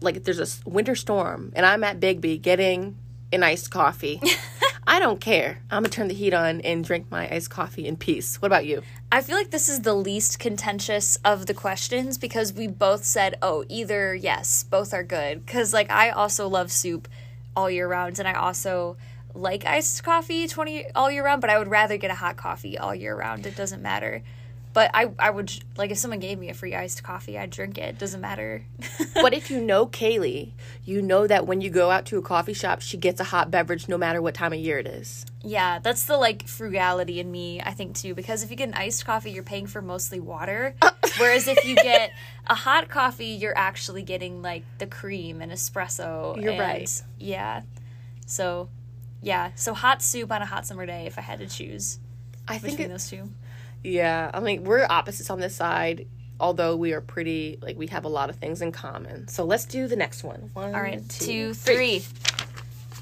like 0.00 0.22
there's 0.24 0.38
a 0.40 0.68
winter 0.68 0.94
storm 0.94 1.52
and 1.56 1.66
I'm 1.66 1.82
at 1.82 1.98
Biggby 1.98 2.40
getting 2.40 2.96
an 3.32 3.42
iced 3.42 3.70
coffee. 3.70 4.20
I 4.86 4.98
don't 4.98 5.20
care. 5.20 5.60
I'm 5.70 5.82
gonna 5.82 5.88
turn 5.88 6.08
the 6.08 6.14
heat 6.14 6.34
on 6.34 6.60
and 6.60 6.84
drink 6.84 7.10
my 7.10 7.28
iced 7.32 7.50
coffee 7.50 7.86
in 7.86 7.96
peace. 7.96 8.40
What 8.42 8.46
about 8.46 8.66
you? 8.66 8.82
I 9.10 9.22
feel 9.22 9.36
like 9.36 9.50
this 9.50 9.68
is 9.68 9.80
the 9.80 9.94
least 9.94 10.38
contentious 10.38 11.16
of 11.24 11.46
the 11.46 11.54
questions 11.54 12.18
because 12.18 12.52
we 12.52 12.66
both 12.66 13.04
said, 13.04 13.36
oh, 13.40 13.64
either 13.68 14.14
yes, 14.14 14.64
both 14.64 14.92
are 14.92 15.04
good. 15.04 15.46
Because, 15.46 15.72
like, 15.72 15.90
I 15.90 16.10
also 16.10 16.48
love 16.48 16.70
soup 16.70 17.08
all 17.56 17.70
year 17.70 17.88
round, 17.88 18.18
and 18.18 18.28
I 18.28 18.34
also 18.34 18.96
like 19.34 19.64
iced 19.64 20.02
coffee 20.04 20.46
20 20.46 20.86
all 20.94 21.10
year 21.10 21.24
round, 21.24 21.40
but 21.40 21.50
I 21.50 21.58
would 21.58 21.68
rather 21.68 21.96
get 21.96 22.10
a 22.10 22.14
hot 22.14 22.36
coffee 22.36 22.78
all 22.78 22.94
year 22.94 23.16
round. 23.16 23.46
It 23.46 23.56
doesn't 23.56 23.82
matter. 23.82 24.22
But 24.74 24.90
I, 24.92 25.12
I 25.20 25.30
would, 25.30 25.52
like, 25.76 25.92
if 25.92 25.98
someone 25.98 26.18
gave 26.18 26.36
me 26.36 26.50
a 26.50 26.54
free 26.54 26.74
iced 26.74 27.04
coffee, 27.04 27.38
I'd 27.38 27.50
drink 27.50 27.78
it. 27.78 27.96
Doesn't 27.96 28.20
matter. 28.20 28.66
But 29.14 29.32
if 29.32 29.48
you 29.48 29.60
know 29.60 29.86
Kaylee, 29.86 30.50
you 30.84 31.00
know 31.00 31.26
that 31.28 31.46
when 31.46 31.60
you 31.60 31.70
go 31.70 31.90
out 31.90 32.04
to 32.06 32.18
a 32.18 32.22
coffee 32.22 32.52
shop, 32.52 32.82
she 32.82 32.96
gets 32.96 33.20
a 33.20 33.24
hot 33.24 33.48
beverage 33.50 33.88
no 33.88 33.96
matter 33.96 34.20
what 34.20 34.34
time 34.34 34.52
of 34.52 34.58
year 34.58 34.78
it 34.80 34.88
is. 34.88 35.24
Yeah, 35.40 35.78
that's 35.78 36.04
the 36.04 36.18
like 36.18 36.48
frugality 36.48 37.20
in 37.20 37.30
me, 37.30 37.60
I 37.62 37.70
think 37.70 37.94
too. 37.96 38.14
Because 38.14 38.42
if 38.42 38.50
you 38.50 38.56
get 38.56 38.68
an 38.68 38.74
iced 38.74 39.06
coffee, 39.06 39.30
you're 39.30 39.44
paying 39.44 39.66
for 39.68 39.80
mostly 39.80 40.18
water. 40.18 40.74
Whereas 41.18 41.46
if 41.46 41.64
you 41.64 41.76
get 41.76 42.10
a 42.48 42.56
hot 42.56 42.88
coffee, 42.88 43.26
you're 43.28 43.56
actually 43.56 44.02
getting 44.02 44.42
like 44.42 44.64
the 44.78 44.86
cream 44.88 45.40
and 45.40 45.52
espresso. 45.52 46.40
You're 46.42 46.50
and- 46.50 46.60
right. 46.60 47.02
Yeah. 47.18 47.62
So, 48.26 48.68
yeah. 49.22 49.52
So 49.54 49.74
hot 49.74 50.02
soup 50.02 50.32
on 50.32 50.42
a 50.42 50.46
hot 50.46 50.66
summer 50.66 50.86
day, 50.86 51.06
if 51.06 51.18
I 51.18 51.22
had 51.22 51.38
to 51.38 51.46
choose 51.46 52.00
I 52.48 52.58
think 52.58 52.72
between 52.78 52.90
it, 52.90 52.92
those 52.92 53.08
two. 53.08 53.30
Yeah. 53.84 54.30
I 54.32 54.40
mean, 54.40 54.64
we're 54.64 54.86
opposites 54.88 55.30
on 55.30 55.38
this 55.38 55.54
side, 55.54 56.06
although 56.40 56.76
we 56.76 56.92
are 56.92 57.00
pretty 57.00 57.58
like 57.62 57.76
we 57.76 57.86
have 57.88 58.04
a 58.04 58.08
lot 58.08 58.30
of 58.30 58.36
things 58.36 58.62
in 58.62 58.72
common. 58.72 59.28
So 59.28 59.44
let's 59.44 59.64
do 59.66 59.86
the 59.86 59.96
next 59.96 60.24
one. 60.24 60.50
One, 60.54 60.74
All 60.74 60.80
right, 60.80 61.06
two, 61.08 61.54
three. 61.54 62.02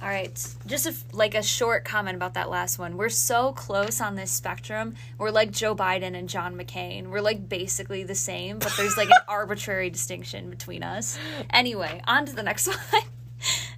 All 0.03 0.09
right, 0.09 0.35
just 0.67 0.87
a 0.87 0.95
like 1.17 1.37
a 1.37 1.43
short 1.45 1.85
comment 1.85 2.17
about 2.17 2.35
that 2.35 2.51
last 2.51 2.77
one. 2.77 2.97
We're 2.97 3.09
so 3.09 3.53
close 3.53 4.01
on 4.01 4.17
this 4.17 4.33
spectrum. 4.33 4.97
We're 5.17 5.31
like 5.31 5.53
Joe 5.53 5.77
Biden 5.77 6.17
and 6.17 6.29
John 6.29 6.57
McCain. 6.57 7.07
We're 7.07 7.21
like 7.21 7.49
basically 7.49 8.03
the 8.03 8.17
same, 8.17 8.59
but 8.59 8.73
there's 8.77 8.97
like 8.97 9.11
an 9.11 9.21
arbitrary 9.29 9.91
distinction 9.91 10.51
between 10.51 10.83
us. 10.83 11.17
Anyway, 11.51 12.03
on 12.09 12.27
to 12.27 12.35
the 12.35 12.43
next 12.43 12.67
one. 12.93 13.03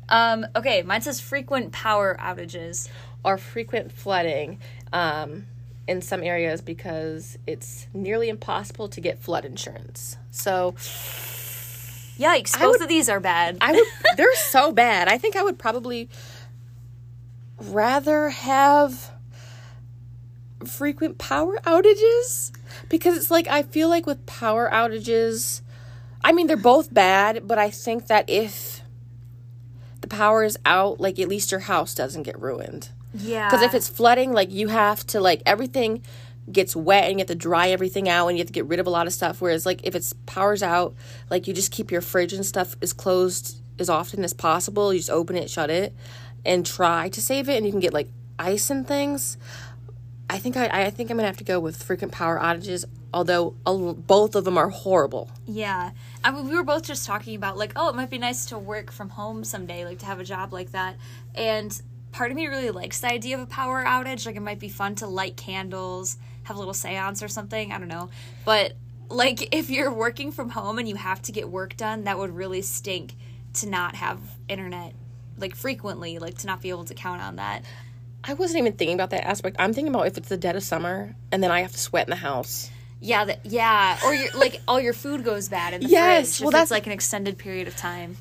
Um, 0.09 0.47
okay, 0.57 0.83
mine 0.83 1.03
says 1.03 1.21
frequent 1.21 1.73
power 1.73 2.17
outages. 2.19 2.89
Or 3.27 3.39
frequent 3.39 3.91
flooding 3.91 4.59
um, 4.93 5.47
in 5.87 6.00
some 6.00 6.23
areas 6.23 6.61
because 6.61 7.38
it's 7.47 7.87
nearly 7.93 8.29
impossible 8.29 8.88
to 8.88 9.00
get 9.00 9.19
flood 9.19 9.45
insurance. 9.45 10.17
So 10.31 10.73
Yikes, 12.19 12.59
both 12.59 12.73
would- 12.73 12.83
of 12.83 12.88
these 12.88 13.09
are 13.09 13.21
bad. 13.21 13.59
I 13.61 13.73
would. 13.73 13.85
they're 14.17 14.35
so 14.37 14.73
bad. 14.73 15.09
I 15.09 15.19
think 15.19 15.37
I 15.37 15.43
would 15.43 15.59
probably 15.59 16.09
rather 17.59 18.31
have 18.31 19.11
frequent 20.64 21.19
power 21.19 21.59
outages 21.64 22.50
because 22.88 23.17
it's 23.17 23.31
like 23.31 23.47
I 23.49 23.62
feel 23.62 23.88
like 23.88 24.07
with 24.07 24.25
power 24.26 24.71
outages, 24.73 25.61
I 26.23 26.33
mean 26.33 26.47
they're 26.47 26.57
both 26.57 26.93
bad, 26.93 27.47
but 27.47 27.59
I 27.59 27.71
think 27.71 28.07
that 28.07 28.29
if 28.31 28.81
the 30.00 30.09
power 30.09 30.45
is 30.45 30.59
out, 30.64 31.00
like 31.00 31.19
at 31.19 31.29
least 31.29 31.50
your 31.50 31.61
house 31.61 31.95
doesn't 31.95 32.23
get 32.23 32.41
ruined. 32.41 32.91
Yeah. 33.14 33.49
Because 33.49 33.62
if 33.62 33.75
it's 33.75 33.88
flooding, 33.88 34.33
like 34.33 34.50
you 34.50 34.68
have 34.68 35.06
to 35.09 35.21
like 35.21 35.42
everything 35.47 36.02
gets 36.50 36.76
wet 36.76 37.04
and 37.04 37.14
you 37.14 37.18
have 37.18 37.28
to 37.28 37.35
dry 37.35 37.71
everything 37.71 38.09
out 38.09 38.28
and 38.28 38.37
you 38.37 38.42
have 38.42 38.49
to 38.49 38.52
get 38.52 38.66
rid 38.66 38.78
of 38.78 38.87
a 38.87 38.90
lot 38.90 39.06
of 39.06 39.12
stuff. 39.12 39.40
Whereas 39.40 39.64
like 39.64 39.80
if 39.85 39.94
it's 39.94 40.12
powers 40.26 40.62
out, 40.62 40.94
like 41.30 41.47
you 41.47 41.54
just 41.54 41.73
keep 41.73 41.90
your 41.90 42.00
fridge 42.00 42.33
and 42.33 42.44
stuff 42.44 42.76
as 42.83 42.92
closed 42.92 43.62
as 43.78 43.88
often 43.88 44.25
as 44.25 44.35
possible. 44.35 44.92
You 44.92 44.99
just 45.00 45.11
open 45.11 45.37
it, 45.37 45.49
shut 45.50 45.71
it, 45.71 45.94
and 46.44 46.66
try 46.66 47.09
to 47.09 47.21
save 47.21 47.49
it, 47.49 47.56
and 47.56 47.64
you 47.64 47.73
can 47.73 47.80
get 47.80 47.94
like 47.94 48.09
ice 48.38 48.68
and 48.71 48.87
things. 48.87 49.38
I 50.28 50.38
think 50.38 50.56
I, 50.56 50.66
I 50.87 50.90
think 50.90 51.11
I'm 51.11 51.16
gonna 51.16 51.28
have 51.28 51.37
to 51.38 51.44
go 51.44 51.61
with 51.61 51.83
frequent 51.83 52.12
power 52.12 52.38
outages. 52.38 52.85
Although 53.12 53.54
a- 53.64 53.94
both 53.94 54.35
of 54.35 54.44
them 54.44 54.59
are 54.59 54.71
horrible. 54.71 55.30
Yeah. 55.47 55.92
I 56.25 56.30
mean, 56.33 56.49
we 56.49 56.56
were 56.56 56.64
both 56.64 56.83
just 56.83 57.06
talking 57.06 57.37
about, 57.37 57.56
like, 57.56 57.73
oh, 57.76 57.88
it 57.88 57.94
might 57.94 58.11
be 58.11 58.18
nice 58.18 58.47
to 58.47 58.59
work 58.59 58.90
from 58.90 59.11
home 59.11 59.44
someday, 59.44 59.85
like 59.85 60.00
to 60.00 60.06
have 60.06 60.18
a 60.18 60.25
job 60.25 60.52
like 60.52 60.73
that. 60.73 60.97
And 61.37 61.80
part 62.14 62.30
of 62.30 62.37
me 62.37 62.47
really 62.47 62.71
likes 62.71 63.00
the 63.00 63.09
idea 63.11 63.35
of 63.37 63.42
a 63.42 63.47
power 63.47 63.85
outage. 63.85 64.25
Like, 64.25 64.37
it 64.37 64.40
might 64.40 64.61
be 64.61 64.68
fun 64.68 64.94
to 64.97 65.06
light 65.09 65.37
candles, 65.37 66.16
have 66.44 66.54
a 66.54 66.59
little 66.61 66.73
seance 66.75 67.23
or 67.25 67.28
something. 67.28 67.73
I 67.73 67.78
don't 67.78 67.88
know. 67.88 68.09
But, 68.44 68.75
like, 69.11 69.49
if 69.54 69.68
you're 69.68 69.92
working 69.92 70.30
from 70.30 70.49
home 70.50 70.78
and 70.78 70.88
you 70.88 70.94
have 70.94 71.21
to 71.23 71.33
get 71.33 71.49
work 71.49 71.76
done, 71.76 72.04
that 72.04 72.16
would 72.16 72.30
really 72.35 72.62
stink 72.62 73.14
to 73.54 73.68
not 73.68 73.97
have 73.97 74.21
internet, 74.49 74.94
like, 75.38 75.56
frequently, 75.56 76.18
like, 76.21 76.38
to 76.38 76.47
not 76.47 76.62
be 76.62 76.71
able 76.71 76.85
to 76.85 76.94
count 76.94 77.21
on 77.21 77.37
that. 77.37 77.64
I 78.23 78.35
wasn't 78.35 78.61
even 78.61 78.75
thinking 78.75 78.94
about 78.94 79.11
that 79.11 79.26
aspect. 79.26 79.56
I'm 79.59 79.73
thinking 79.75 79.92
about 79.92 80.06
if 80.06 80.16
it's 80.16 80.28
the 80.28 80.37
dead 80.37 80.54
of 80.56 80.62
summer 80.62 81.14
and 81.33 81.42
then 81.42 81.50
I 81.50 81.61
have 81.62 81.73
to 81.73 81.78
sweat 81.78 82.06
in 82.06 82.11
the 82.11 82.16
house. 82.16 82.71
Yeah, 83.00 83.25
that, 83.26 83.44
yeah, 83.44 83.99
or 84.02 84.16
like 84.38 84.62
all 84.66 84.80
your 84.80 84.94
food 84.94 85.25
goes 85.25 85.50
bad 85.50 85.75
in 85.75 85.83
the 85.83 85.88
Yes, 85.88 86.38
fridge. 86.38 86.44
well, 86.44 86.50
that's- 86.52 86.66
it's 86.66 86.71
like 86.71 86.87
an 86.87 86.92
extended 86.92 87.37
period 87.37 87.68
of 87.68 87.76
time. 87.76 88.16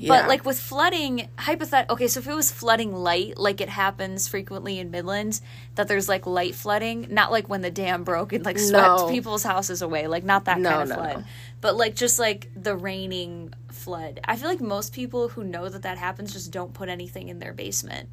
Yeah. 0.00 0.08
But 0.22 0.28
like 0.28 0.46
with 0.46 0.58
flooding, 0.58 1.28
hypothet 1.36 1.90
okay, 1.90 2.08
so 2.08 2.20
if 2.20 2.26
it 2.26 2.34
was 2.34 2.50
flooding 2.50 2.94
light, 2.94 3.36
like 3.36 3.60
it 3.60 3.68
happens 3.68 4.28
frequently 4.28 4.78
in 4.78 4.90
Midland, 4.90 5.42
that 5.74 5.88
there's 5.88 6.08
like 6.08 6.26
light 6.26 6.54
flooding, 6.54 7.08
not 7.10 7.30
like 7.30 7.50
when 7.50 7.60
the 7.60 7.70
dam 7.70 8.02
broke 8.02 8.32
and 8.32 8.42
like 8.42 8.58
swept 8.58 9.00
No. 9.00 9.08
people's 9.10 9.42
houses 9.42 9.82
away, 9.82 10.06
like 10.06 10.24
not 10.24 10.46
that 10.46 10.58
No, 10.58 10.70
kind 10.70 10.82
of 10.84 10.88
no, 10.88 10.94
flood, 10.94 11.24
but 11.60 11.76
like 11.76 11.94
just 11.96 12.18
like 12.18 12.48
the 12.56 12.74
raining 12.74 13.52
flood. 13.70 14.20
I 14.24 14.36
feel 14.36 14.48
like 14.48 14.62
most 14.62 14.94
people 14.94 15.28
who 15.28 15.44
know 15.44 15.68
that 15.68 15.82
that 15.82 15.98
happens 15.98 16.32
just 16.32 16.50
don't 16.50 16.72
put 16.72 16.88
anything 16.88 17.28
in 17.28 17.38
their 17.38 17.52
basement, 17.52 18.08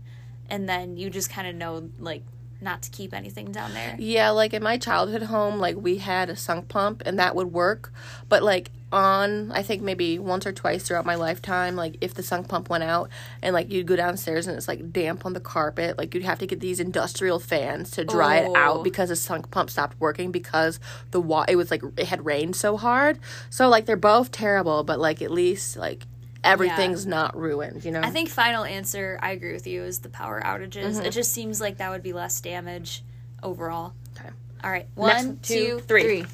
and 0.50 0.68
then 0.68 0.98
you 0.98 1.10
just 1.10 1.30
kind 1.30 1.48
of 1.48 1.56
know 1.56 1.90
like 2.00 2.24
not 2.60 2.82
to 2.82 2.90
keep 2.90 3.14
anything 3.14 3.52
down 3.52 3.74
there. 3.74 3.96
Yeah, 4.00 4.32
like 4.32 4.54
in 4.54 4.64
my 4.64 4.78
childhood 4.78 5.24
home, 5.24 5.60
like 5.60 5.76
we 5.76 5.98
had 5.98 6.30
a 6.30 6.36
sump 6.36 6.68
pump 6.70 7.04
and 7.06 7.20
that 7.20 7.36
would 7.36 7.54
work. 7.54 7.94
But 8.30 8.42
like 8.44 8.72
on, 8.92 9.52
I 9.52 9.62
think 9.64 9.82
maybe 9.84 10.18
once 10.18 10.48
or 10.48 10.52
twice 10.54 10.84
throughout 10.88 11.06
my 11.06 11.16
lifetime, 11.16 11.76
like 11.76 11.98
if 12.02 12.14
the 12.14 12.24
sump 12.24 12.48
pump 12.48 12.70
went 12.70 12.84
out 12.84 13.10
and 13.44 13.54
like 13.54 13.70
you'd 13.72 13.86
go 13.86 13.96
downstairs 13.96 14.48
and 14.48 14.58
it's 14.58 14.68
like 14.68 14.92
damp 14.92 15.26
on 15.26 15.34
the 15.34 15.40
carpet, 15.40 15.98
like 15.98 16.16
you'd 16.16 16.24
have 16.24 16.40
to 16.40 16.48
get 16.48 16.60
these 16.60 16.80
industrial 16.80 17.38
fans 17.40 17.92
to 17.92 18.06
dry 18.06 18.38
it 18.38 18.48
Oh. 18.50 18.56
out 18.56 18.84
because 18.84 19.10
the 19.10 19.16
sump 19.16 19.52
pump 19.52 19.70
stopped 19.70 20.00
working 20.00 20.32
because 20.32 20.80
the 21.12 21.22
wa- 21.22 21.46
it 21.48 21.58
was 21.58 21.70
like 21.70 21.84
it 21.98 22.08
had 22.08 22.26
rained 22.26 22.56
so 22.56 22.76
hard. 22.78 23.20
So 23.50 23.68
like 23.70 23.86
they're 23.86 23.98
both 23.98 24.32
terrible, 24.32 24.84
but 24.84 25.00
like 25.00 25.22
at 25.22 25.32
least 25.32 25.78
like 25.78 26.06
everything's 26.48 27.06
not 27.06 27.38
ruined, 27.38 27.84
you 27.86 27.92
know? 27.92 28.02
I 28.02 28.10
think 28.10 28.30
final 28.30 28.64
answer, 28.64 29.20
I 29.22 29.32
agree 29.32 29.54
with 29.54 29.68
you, 29.68 29.84
is 29.84 30.00
the 30.00 30.10
power 30.10 30.42
outages. 30.42 30.96
Mm-hmm. 30.96 31.06
It 31.06 31.12
just 31.12 31.32
seems 31.34 31.60
like 31.62 31.78
that 31.78 31.92
would 31.92 32.04
be 32.04 32.14
less 32.14 32.40
damage 32.42 33.04
overall. 33.44 33.94
Okay. 34.20 34.30
All 34.64 34.72
right, 34.72 34.88
Next, 34.98 35.26
one, 35.26 35.40
two, 35.42 35.54
two, 35.54 35.80
three. 35.82 36.24
three. 36.24 36.26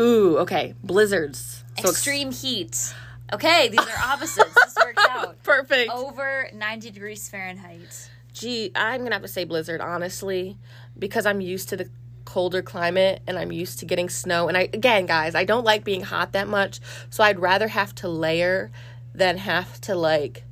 Ooh, 0.00 0.38
okay. 0.38 0.74
Blizzards. 0.82 1.64
So 1.78 1.88
ex- 1.88 1.90
Extreme 1.90 2.32
heat. 2.32 2.94
Okay, 3.32 3.68
these 3.68 3.80
are 3.80 3.98
opposites. 4.04 4.52
this 4.54 4.76
worked 4.84 5.00
out. 5.08 5.40
perfect. 5.42 5.90
Over 5.90 6.48
90 6.52 6.90
degrees 6.90 7.28
Fahrenheit. 7.28 8.10
Gee, 8.32 8.70
I'm 8.74 9.02
gonna 9.02 9.14
have 9.14 9.22
to 9.22 9.28
say 9.28 9.44
blizzard, 9.44 9.80
honestly, 9.80 10.56
because 10.98 11.26
I'm 11.26 11.40
used 11.40 11.68
to 11.70 11.76
the 11.76 11.90
colder 12.30 12.62
climate 12.62 13.20
and 13.26 13.36
I'm 13.36 13.50
used 13.50 13.80
to 13.80 13.84
getting 13.84 14.08
snow. 14.08 14.46
And 14.46 14.56
I, 14.56 14.62
again, 14.72 15.06
guys, 15.06 15.34
I 15.34 15.44
don't 15.44 15.64
like 15.64 15.82
being 15.82 16.02
hot 16.02 16.30
that 16.32 16.46
much, 16.46 16.78
so 17.10 17.24
I'd 17.24 17.40
rather 17.40 17.66
have 17.66 17.92
to 17.96 18.08
layer 18.08 18.70
than 19.12 19.36
have 19.38 19.80
to 19.80 19.96
like 19.96 20.44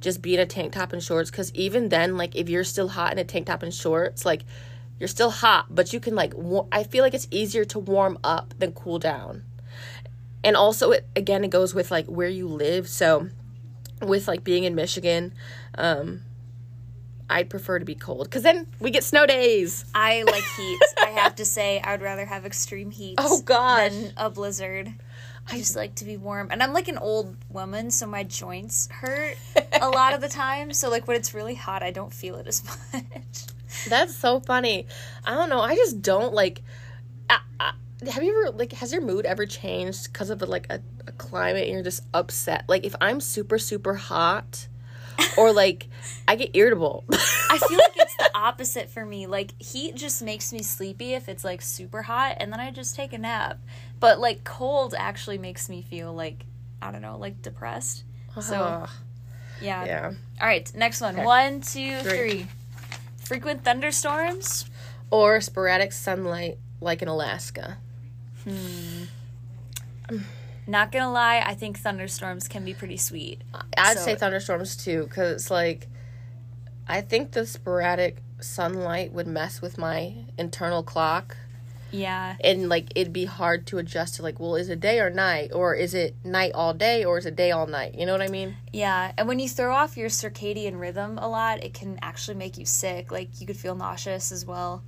just 0.00 0.22
be 0.22 0.32
in 0.32 0.40
a 0.40 0.46
tank 0.46 0.72
top 0.72 0.94
and 0.94 1.02
shorts. 1.02 1.30
Because 1.30 1.52
even 1.54 1.90
then, 1.90 2.16
like 2.16 2.34
if 2.34 2.48
you're 2.48 2.64
still 2.64 2.88
hot 2.88 3.12
in 3.12 3.18
a 3.18 3.24
tank 3.24 3.48
top 3.48 3.62
and 3.62 3.74
shorts, 3.74 4.24
like 4.24 4.44
you're 4.98 5.08
still 5.08 5.30
hot, 5.30 5.66
but 5.68 5.92
you 5.92 6.00
can 6.00 6.14
like. 6.14 6.32
Wa- 6.34 6.68
I 6.72 6.84
feel 6.84 7.04
like 7.04 7.12
it's 7.12 7.28
easier 7.30 7.66
to 7.66 7.78
warm 7.78 8.18
up 8.24 8.54
than 8.58 8.72
cool 8.72 8.98
down. 8.98 9.44
And 10.42 10.56
also, 10.56 10.92
it 10.92 11.06
again, 11.14 11.44
it 11.44 11.50
goes 11.50 11.74
with 11.74 11.90
like 11.90 12.06
where 12.06 12.30
you 12.30 12.48
live. 12.48 12.88
So, 12.88 13.28
with 14.00 14.26
like 14.26 14.42
being 14.42 14.64
in 14.64 14.74
Michigan, 14.74 15.34
um, 15.76 16.22
I'd 17.28 17.50
prefer 17.50 17.78
to 17.78 17.84
be 17.84 17.94
cold 17.94 18.24
because 18.24 18.42
then 18.42 18.66
we 18.78 18.90
get 18.90 19.02
snow 19.04 19.26
days. 19.26 19.84
I 19.94 20.22
like 20.22 20.44
heat. 20.56 20.78
I 21.02 21.10
have 21.10 21.34
to 21.36 21.44
say, 21.44 21.80
I 21.80 21.92
would 21.92 22.02
rather 22.02 22.24
have 22.24 22.44
extreme 22.46 22.90
heat 22.90 23.16
Oh, 23.18 23.40
gosh. 23.42 23.90
than 23.92 24.12
a 24.16 24.30
blizzard. 24.30 24.92
I 25.50 25.58
just 25.58 25.76
like 25.76 25.94
to 25.96 26.04
be 26.04 26.16
warm. 26.16 26.48
And 26.50 26.62
I'm 26.62 26.72
like 26.72 26.88
an 26.88 26.98
old 26.98 27.36
woman, 27.50 27.90
so 27.90 28.06
my 28.06 28.24
joints 28.24 28.88
hurt 28.90 29.36
a 29.80 29.88
lot 29.90 30.12
of 30.12 30.20
the 30.20 30.28
time. 30.28 30.72
So, 30.72 30.88
like, 30.90 31.06
when 31.06 31.16
it's 31.16 31.34
really 31.34 31.54
hot, 31.54 31.82
I 31.82 31.90
don't 31.92 32.12
feel 32.12 32.36
it 32.36 32.46
as 32.46 32.62
much. 32.92 33.44
That's 33.88 34.14
so 34.14 34.40
funny. 34.40 34.86
I 35.24 35.34
don't 35.34 35.48
know. 35.48 35.60
I 35.60 35.74
just 35.76 36.02
don't 36.02 36.32
like. 36.34 36.62
I, 37.30 37.38
I, 37.60 37.72
have 38.10 38.22
you 38.24 38.36
ever 38.46 38.56
like? 38.56 38.72
Has 38.72 38.92
your 38.92 39.02
mood 39.02 39.24
ever 39.26 39.46
changed 39.46 40.12
because 40.12 40.30
of 40.30 40.40
like 40.42 40.66
a, 40.70 40.80
a 41.06 41.12
climate 41.12 41.64
and 41.64 41.72
you're 41.72 41.82
just 41.82 42.02
upset? 42.14 42.64
Like 42.68 42.84
if 42.84 42.94
I'm 43.00 43.20
super 43.20 43.58
super 43.58 43.94
hot, 43.94 44.66
or 45.36 45.52
like 45.52 45.88
I 46.26 46.36
get 46.36 46.50
irritable. 46.54 47.04
I 47.12 47.58
feel 47.68 47.78
like 47.78 47.96
it's 47.96 48.16
the 48.16 48.30
opposite 48.34 48.90
for 48.90 49.04
me. 49.04 49.26
Like 49.26 49.60
heat 49.60 49.94
just 49.94 50.22
makes 50.22 50.52
me 50.52 50.62
sleepy 50.62 51.14
if 51.14 51.28
it's 51.28 51.44
like 51.44 51.62
super 51.62 52.02
hot 52.02 52.36
and 52.40 52.52
then 52.52 52.60
I 52.60 52.70
just 52.70 52.96
take 52.96 53.12
a 53.12 53.18
nap. 53.18 53.58
But 54.00 54.18
like 54.20 54.44
cold 54.44 54.94
actually 54.96 55.38
makes 55.38 55.68
me 55.68 55.82
feel 55.82 56.12
like 56.12 56.44
I 56.82 56.90
don't 56.92 57.02
know, 57.02 57.16
like 57.18 57.42
depressed. 57.42 58.04
So 58.40 58.86
yeah. 59.60 59.84
yeah. 59.84 60.12
All 60.40 60.46
right, 60.46 60.70
next 60.74 61.00
one. 61.00 61.14
Okay. 61.14 61.24
One, 61.24 61.60
two, 61.62 61.98
Three. 62.00 62.10
three. 62.18 62.46
Frequent 63.24 63.64
thunderstorms. 63.64 64.66
Or 65.10 65.40
sporadic 65.40 65.92
sunlight 65.92 66.58
like 66.80 67.02
in 67.02 67.08
Alaska. 67.08 67.78
Hmm. 68.44 69.04
Not 70.66 70.90
gonna 70.92 71.10
lie, 71.12 71.42
I 71.44 71.54
think 71.54 71.78
thunderstorms 71.78 72.48
can 72.48 72.64
be 72.64 72.74
pretty 72.74 72.96
sweet. 72.96 73.42
I'd 73.76 73.98
So- 73.98 74.04
say 74.04 74.14
thunderstorms 74.16 74.76
too, 74.76 75.04
because 75.04 75.50
like, 75.50 75.88
I 76.88 77.00
think 77.00 77.32
the 77.32 77.46
sporadic 77.46 78.18
sunlight 78.40 79.12
would 79.12 79.26
mess 79.26 79.60
with 79.62 79.78
my 79.78 80.12
internal 80.38 80.82
clock. 80.82 81.36
Yeah. 81.92 82.34
and 82.42 82.68
like 82.68 82.88
it'd 82.96 83.12
be 83.12 83.24
hard 83.26 83.64
to 83.68 83.78
adjust 83.78 84.16
to 84.16 84.22
like 84.22 84.40
well 84.40 84.56
is 84.56 84.68
it 84.68 84.80
day 84.80 84.98
or 84.98 85.08
night 85.08 85.52
or 85.54 85.74
is 85.74 85.94
it 85.94 86.16
night 86.24 86.50
all 86.52 86.74
day 86.74 87.04
or 87.04 87.16
is 87.16 87.24
it 87.26 87.36
day 87.36 87.52
all 87.52 87.66
night 87.68 87.94
you 87.94 88.04
know 88.04 88.12
what 88.12 88.20
i 88.20 88.26
mean 88.26 88.56
Yeah, 88.72 89.12
and 89.16 89.26
when 89.28 89.38
you 89.38 89.48
throw 89.48 89.72
off 89.72 89.96
your 89.96 90.08
circadian 90.10 90.78
rhythm 90.80 91.16
a 91.16 91.28
lot, 91.28 91.62
it 91.64 91.72
can 91.74 91.98
actually 92.02 92.36
make 92.36 92.58
you 92.58 92.66
sick. 92.66 93.10
Like 93.12 93.40
you 93.40 93.46
could 93.46 93.56
feel 93.56 93.76
nauseous 93.76 94.32
as 94.32 94.44
well. 94.44 94.82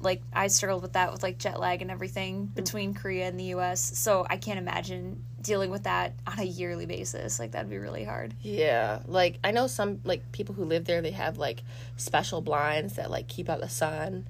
Like 0.00 0.22
I 0.32 0.46
struggled 0.48 0.82
with 0.82 0.92
that 0.94 1.12
with 1.12 1.22
like 1.22 1.38
jet 1.38 1.58
lag 1.58 1.82
and 1.82 1.90
everything 1.90 2.46
between 2.46 2.94
Korea 2.94 3.26
and 3.26 3.38
the 3.38 3.54
US. 3.56 3.80
So 3.98 4.26
I 4.28 4.36
can't 4.36 4.58
imagine 4.58 5.24
dealing 5.40 5.70
with 5.70 5.84
that 5.84 6.14
on 6.26 6.38
a 6.38 6.44
yearly 6.44 6.86
basis. 6.86 7.38
Like 7.38 7.52
that'd 7.52 7.70
be 7.70 7.78
really 7.78 8.04
hard. 8.04 8.34
yeah 8.42 9.00
like 9.06 9.38
i 9.44 9.50
know 9.52 9.66
some 9.68 10.00
like 10.04 10.30
people 10.32 10.54
who 10.54 10.64
live 10.64 10.84
there 10.84 11.00
they 11.00 11.12
have 11.12 11.38
like 11.38 11.62
special 11.96 12.40
blinds 12.40 12.94
that 12.96 13.10
like 13.10 13.28
keep 13.28 13.48
out 13.48 13.60
the 13.60 13.68
sun 13.68 14.26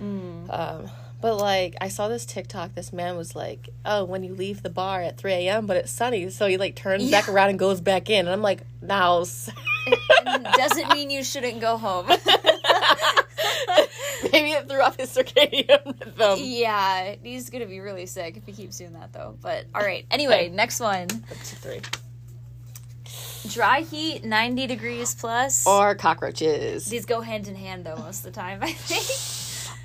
um 0.00 0.88
but 1.20 1.36
like 1.36 1.74
i 1.80 1.88
saw 1.88 2.08
this 2.08 2.24
tiktok 2.24 2.74
this 2.74 2.92
man 2.92 3.16
was 3.16 3.34
like 3.34 3.68
oh 3.84 4.04
when 4.04 4.22
you 4.22 4.34
leave 4.34 4.62
the 4.62 4.70
bar 4.70 5.00
at 5.02 5.18
3 5.18 5.32
a.m 5.32 5.66
but 5.66 5.76
it's 5.76 5.90
sunny 5.92 6.30
so 6.30 6.46
he 6.46 6.56
like 6.56 6.74
turns 6.76 7.10
back 7.10 7.28
around 7.28 7.50
and 7.50 7.58
goes 7.58 7.80
back 7.80 8.08
in 8.08 8.20
and 8.20 8.30
i'm 8.30 8.42
like 8.42 8.62
now 8.82 9.24
Doesn't 10.56 10.92
mean 10.92 11.10
you 11.10 11.24
shouldn't 11.24 11.60
go 11.60 11.76
home. 11.76 12.06
maybe 14.32 14.50
it 14.50 14.68
threw 14.68 14.80
off 14.80 14.96
his 14.96 15.14
circadian 15.14 15.84
rhythm 16.00 16.38
yeah, 16.40 17.14
he's 17.22 17.50
gonna 17.50 17.66
be 17.66 17.80
really 17.80 18.06
sick 18.06 18.36
if 18.36 18.44
he 18.44 18.52
keeps 18.52 18.78
doing 18.78 18.92
that 18.94 19.12
though. 19.12 19.36
But 19.40 19.66
all 19.74 19.82
right. 19.82 20.04
Anyway, 20.10 20.48
next 20.48 20.80
one. 20.80 21.08
That's 21.28 21.52
three. 21.54 21.80
Dry 23.48 23.80
heat, 23.80 24.24
ninety 24.24 24.66
degrees 24.66 25.14
plus. 25.14 25.66
or 25.66 25.94
cockroaches 25.94 26.86
These 26.86 27.06
go 27.06 27.20
hand 27.20 27.48
in 27.48 27.54
hand 27.54 27.84
though 27.86 27.96
most 27.96 28.18
of 28.18 28.32
the 28.32 28.40
time. 28.40 28.60
I 28.62 28.72
think. 28.72 29.06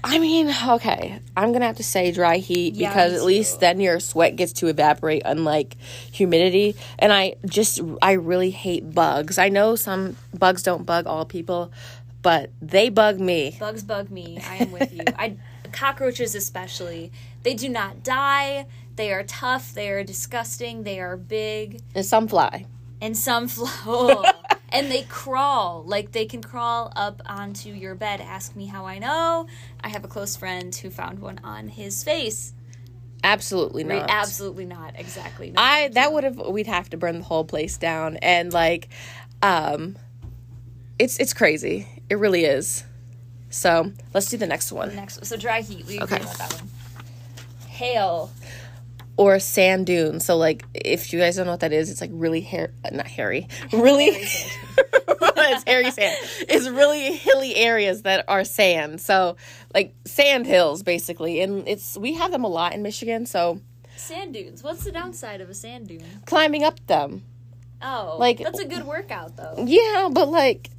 I 0.07 0.19
mean, 0.19 0.53
okay, 0.67 1.19
I'm 1.35 1.51
gonna 1.51 1.65
have 1.65 1.77
to 1.77 1.83
say 1.83 2.11
dry 2.11 2.37
heat 2.37 2.75
Yeah, 2.75 2.89
because 2.89 3.13
at 3.13 3.23
least 3.23 3.59
then 3.59 3.79
your 3.79 3.99
sweat 3.99 4.35
gets 4.35 4.53
to 4.53 4.67
evaporate, 4.67 5.23
unlike 5.25 5.77
humidity. 6.11 6.75
And 6.99 7.11
I 7.11 7.35
just, 7.47 7.81
I 8.03 8.11
really 8.11 8.51
hate 8.51 8.93
bugs. 8.93 9.39
I 9.39 9.49
know 9.49 9.75
some 9.75 10.15
bugs 10.37 10.61
don't 10.61 10.85
bug 10.85 11.07
all 11.07 11.25
people, 11.25 11.71
but 12.25 12.49
they 12.59 12.89
bug 12.89 13.19
me. 13.19 13.55
Bugs 13.59 13.83
bug 13.83 14.09
me. 14.09 14.41
I 14.49 14.55
am 14.55 14.71
with 14.71 14.91
you. 14.91 15.03
I 15.19 15.37
cockroaches 15.71 16.33
especially. 16.33 17.11
They 17.43 17.53
do 17.53 17.69
not 17.69 18.03
die. 18.03 18.65
They 18.95 19.13
are 19.13 19.21
tough. 19.21 19.73
They 19.75 19.91
are 19.91 20.03
disgusting. 20.03 20.81
They 20.81 20.99
are 20.99 21.17
big, 21.17 21.81
And 21.93 22.03
some 22.03 22.27
fly. 22.27 22.65
and 22.99 23.15
some 23.15 23.47
flow. 23.47 24.23
and 24.71 24.89
they 24.91 25.03
crawl 25.03 25.83
like 25.85 26.13
they 26.13 26.25
can 26.25 26.41
crawl 26.41 26.91
up 26.95 27.21
onto 27.27 27.69
your 27.69 27.93
bed 27.93 28.19
ask 28.19 28.55
me 28.55 28.65
how 28.65 28.85
i 28.87 28.97
know 28.97 29.45
i 29.81 29.87
have 29.87 30.03
a 30.03 30.07
close 30.07 30.35
friend 30.35 30.73
who 30.75 30.89
found 30.89 31.19
one 31.19 31.39
on 31.43 31.67
his 31.67 32.03
face 32.03 32.51
Absolutely 33.23 33.83
Re- 33.83 33.99
not. 33.99 34.09
absolutely 34.09 34.65
not 34.65 34.93
exactly 34.97 35.51
no, 35.51 35.61
I 35.61 35.89
that 35.89 36.11
would 36.11 36.23
have 36.23 36.37
we'd 36.37 36.67
have 36.67 36.89
to 36.89 36.97
burn 36.97 37.19
the 37.19 37.23
whole 37.23 37.45
place 37.45 37.77
down 37.77 38.17
and 38.17 38.51
like 38.51 38.89
um 39.41 39.95
it's 40.99 41.19
it's 41.19 41.33
crazy. 41.33 41.87
It 42.09 42.15
really 42.19 42.45
is. 42.45 42.83
So, 43.49 43.91
let's 44.13 44.29
do 44.29 44.37
the 44.37 44.47
next 44.47 44.71
one. 44.71 44.95
next 44.95 45.25
so 45.25 45.37
dry 45.37 45.61
heat 45.61 45.85
we 45.85 45.99
Okay. 46.01 46.17
about 46.17 46.37
that 46.37 46.53
one 46.53 46.69
hail 47.67 48.31
Or 49.17 49.39
sand 49.39 49.85
dunes. 49.85 50.25
So 50.25 50.35
like 50.37 50.65
if 50.73 51.13
you 51.13 51.19
guys 51.19 51.35
don't 51.37 51.45
know 51.45 51.51
what 51.53 51.61
that 51.61 51.71
is, 51.73 51.89
it's 51.89 52.01
like 52.01 52.09
really 52.13 52.41
hair 52.41 52.71
not 52.91 53.07
hairy. 53.07 53.47
Really 53.71 54.05
it's 54.77 55.63
hairy 55.65 55.89
sand. 55.91 56.17
It's 56.49 56.67
really 56.67 57.13
hilly 57.15 57.55
areas 57.55 58.01
that 58.03 58.25
are 58.27 58.43
sand. 58.43 58.99
So 59.01 59.37
like 59.73 59.93
sand 60.05 60.45
hills 60.47 60.83
basically. 60.83 61.39
And 61.41 61.65
it's 61.67 61.97
we 61.97 62.13
have 62.15 62.31
them 62.31 62.43
a 62.43 62.49
lot 62.49 62.73
in 62.73 62.81
Michigan, 62.81 63.25
so 63.25 63.61
sand 63.97 64.33
dunes 64.33 64.61
what's 64.63 64.83
the 64.83 64.91
downside 64.91 65.39
of 65.39 65.49
a 65.49 65.53
sand 65.53 65.87
dune 65.87 66.03
climbing 66.25 66.63
up 66.65 66.85
them. 66.87 67.23
oh 67.81 68.17
Like- 68.19 68.39
that's 68.39 68.59
a 68.59 68.65
good 68.67 68.85
workout 68.85 69.37
though 69.37 69.55
Yeah, 69.65 70.09
but 70.11 70.27
like, 70.29 70.69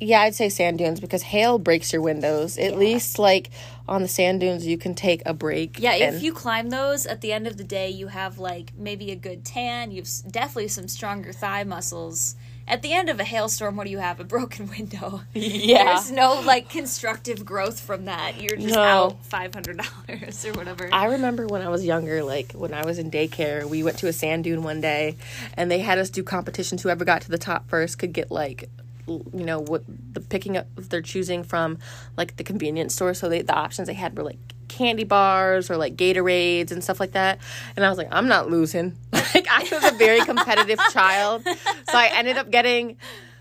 yeah, 0.00 0.22
I'd 0.22 0.34
say 0.34 0.48
sand 0.48 0.78
dunes 0.78 0.98
because 1.00 1.22
hail 1.22 1.58
breaks 1.58 1.92
your 1.92 2.02
windows. 2.02 2.56
At 2.58 2.76
least 2.76 3.18
like 3.18 3.50
on 3.88 4.02
the 4.02 4.08
sand 4.08 4.40
dunes, 4.40 4.66
you 4.66 4.78
can 4.78 4.94
take 4.94 5.22
a 5.26 5.34
break. 5.34 5.78
Yeah, 5.78 5.94
if 5.94 6.22
you 6.22 6.32
climb 6.32 6.70
those, 6.70 7.06
at 7.06 7.20
the 7.20 7.32
end 7.32 7.46
of 7.46 7.56
the 7.56 7.64
day, 7.64 7.90
you 7.90 8.06
have 8.08 8.38
like 8.38 8.72
maybe 8.76 9.10
a 9.10 9.16
good 9.16 9.44
tan. 9.44 9.90
You've 9.90 10.08
definitely 10.30 10.68
some 10.68 10.88
stronger 10.88 11.32
thigh 11.32 11.64
muscles. 11.64 12.34
At 12.68 12.82
the 12.82 12.92
end 12.92 13.08
of 13.10 13.18
a 13.18 13.24
hailstorm, 13.24 13.74
what 13.76 13.84
do 13.86 13.90
you 13.90 13.98
have? 13.98 14.20
A 14.20 14.24
broken 14.36 14.68
window. 14.68 15.22
Yeah. 15.34 15.84
There's 15.96 16.12
no 16.12 16.40
like 16.40 16.68
constructive 16.68 17.44
growth 17.44 17.80
from 17.80 18.04
that. 18.04 18.40
You're 18.40 18.56
just 18.56 18.74
No. 18.74 18.80
out 18.80 19.26
five 19.26 19.52
hundred 19.52 19.78
dollars 19.78 20.46
or 20.46 20.52
whatever. 20.52 20.88
I 20.92 21.06
remember 21.06 21.46
when 21.48 21.62
I 21.62 21.68
was 21.68 21.84
younger, 21.84 22.22
like 22.22 22.52
when 22.52 22.72
I 22.72 22.86
was 22.86 22.98
in 23.00 23.10
daycare, 23.10 23.64
we 23.68 23.82
went 23.82 23.98
to 23.98 24.06
a 24.06 24.12
sand 24.12 24.44
dune 24.44 24.62
one 24.62 24.80
day, 24.80 25.16
and 25.54 25.68
they 25.70 25.80
had 25.80 25.98
us 25.98 26.10
do 26.10 26.22
competitions. 26.22 26.82
Whoever 26.82 27.04
got 27.04 27.22
to 27.22 27.30
the 27.30 27.38
top 27.38 27.68
first 27.68 27.98
could 27.98 28.12
get 28.12 28.30
like, 28.30 28.70
you 29.10 29.44
know, 29.44 29.60
what 29.60 29.82
the 30.14 30.20
picking 30.20 30.56
up 30.56 30.66
they're 30.76 31.02
choosing 31.02 31.42
from 31.42 31.78
like 32.16 32.36
the 32.36 32.44
convenience 32.44 32.94
store. 32.94 33.14
So 33.14 33.28
they 33.28 33.42
the 33.42 33.54
options 33.54 33.88
they 33.88 33.94
had 33.94 34.16
were 34.16 34.24
like 34.24 34.38
candy 34.68 35.04
bars 35.04 35.70
or 35.70 35.76
like 35.76 35.96
Gatorades 35.96 36.70
and 36.70 36.82
stuff 36.82 37.00
like 37.00 37.12
that. 37.12 37.38
And 37.76 37.84
I 37.84 37.88
was 37.88 37.98
like, 37.98 38.08
I'm 38.10 38.28
not 38.28 38.50
losing. 38.50 38.96
Like 39.32 39.46
I 39.48 39.60
was 39.60 39.84
a 39.84 39.96
very 39.96 40.20
competitive 40.22 40.80
child, 40.92 41.44
so 41.44 41.94
I 41.94 42.10
ended 42.14 42.36
up 42.36 42.50
getting 42.50 42.96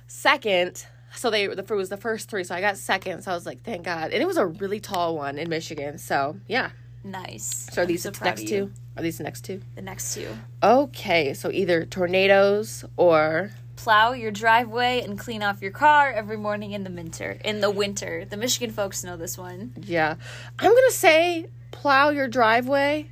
second. 0.06 0.86
So 1.16 1.32
they 1.32 1.48
the 1.48 1.64
fruit 1.64 1.78
was 1.78 1.90
the 1.90 1.98
first 1.98 2.30
three, 2.30 2.44
so 2.44 2.54
I 2.54 2.62
got 2.62 2.78
second. 2.78 3.24
So 3.24 3.32
I 3.32 3.34
was 3.34 3.48
like, 3.48 3.64
thank 3.64 3.86
God. 3.86 4.12
And 4.12 4.22
it 4.22 4.28
was 4.28 4.38
a 4.38 4.46
really 4.46 4.80
tall 4.80 5.16
one 5.16 5.40
in 5.40 5.50
Michigan. 5.50 5.98
So 5.98 6.38
yeah. 6.48 6.70
nice. 7.04 7.70
So 7.72 7.82
are 7.82 7.86
these 7.88 8.04
so 8.04 8.12
the 8.12 8.24
next 8.24 8.48
two? 8.48 8.72
Are 8.98 9.02
these 9.02 9.18
the 9.18 9.24
next 9.24 9.46
two? 9.46 9.62
The 9.76 9.82
next 9.82 10.14
two. 10.14 10.28
Okay, 10.62 11.34
so 11.34 11.50
either 11.50 11.86
tornadoes 11.86 12.86
or 12.98 13.52
Plow 13.84 14.12
your 14.12 14.32
driveway 14.32 15.02
and 15.02 15.18
clean 15.18 15.42
off 15.42 15.62
your 15.62 15.72
car 15.72 16.12
every 16.12 16.36
morning 16.38 16.74
in 16.74 16.84
the 16.84 16.90
winter. 16.92 17.38
In 17.46 17.62
the 17.62 17.70
winter, 17.72 18.26
the 18.26 18.36
Michigan 18.38 18.72
folks 18.72 19.04
know 19.04 19.16
this 19.18 19.38
one. 19.38 19.74
yeah, 19.82 20.16
I'm 20.60 20.76
gonna 20.76 20.92
say 20.92 21.48
plow 21.72 22.10
your 22.10 22.28
driveway, 22.28 23.08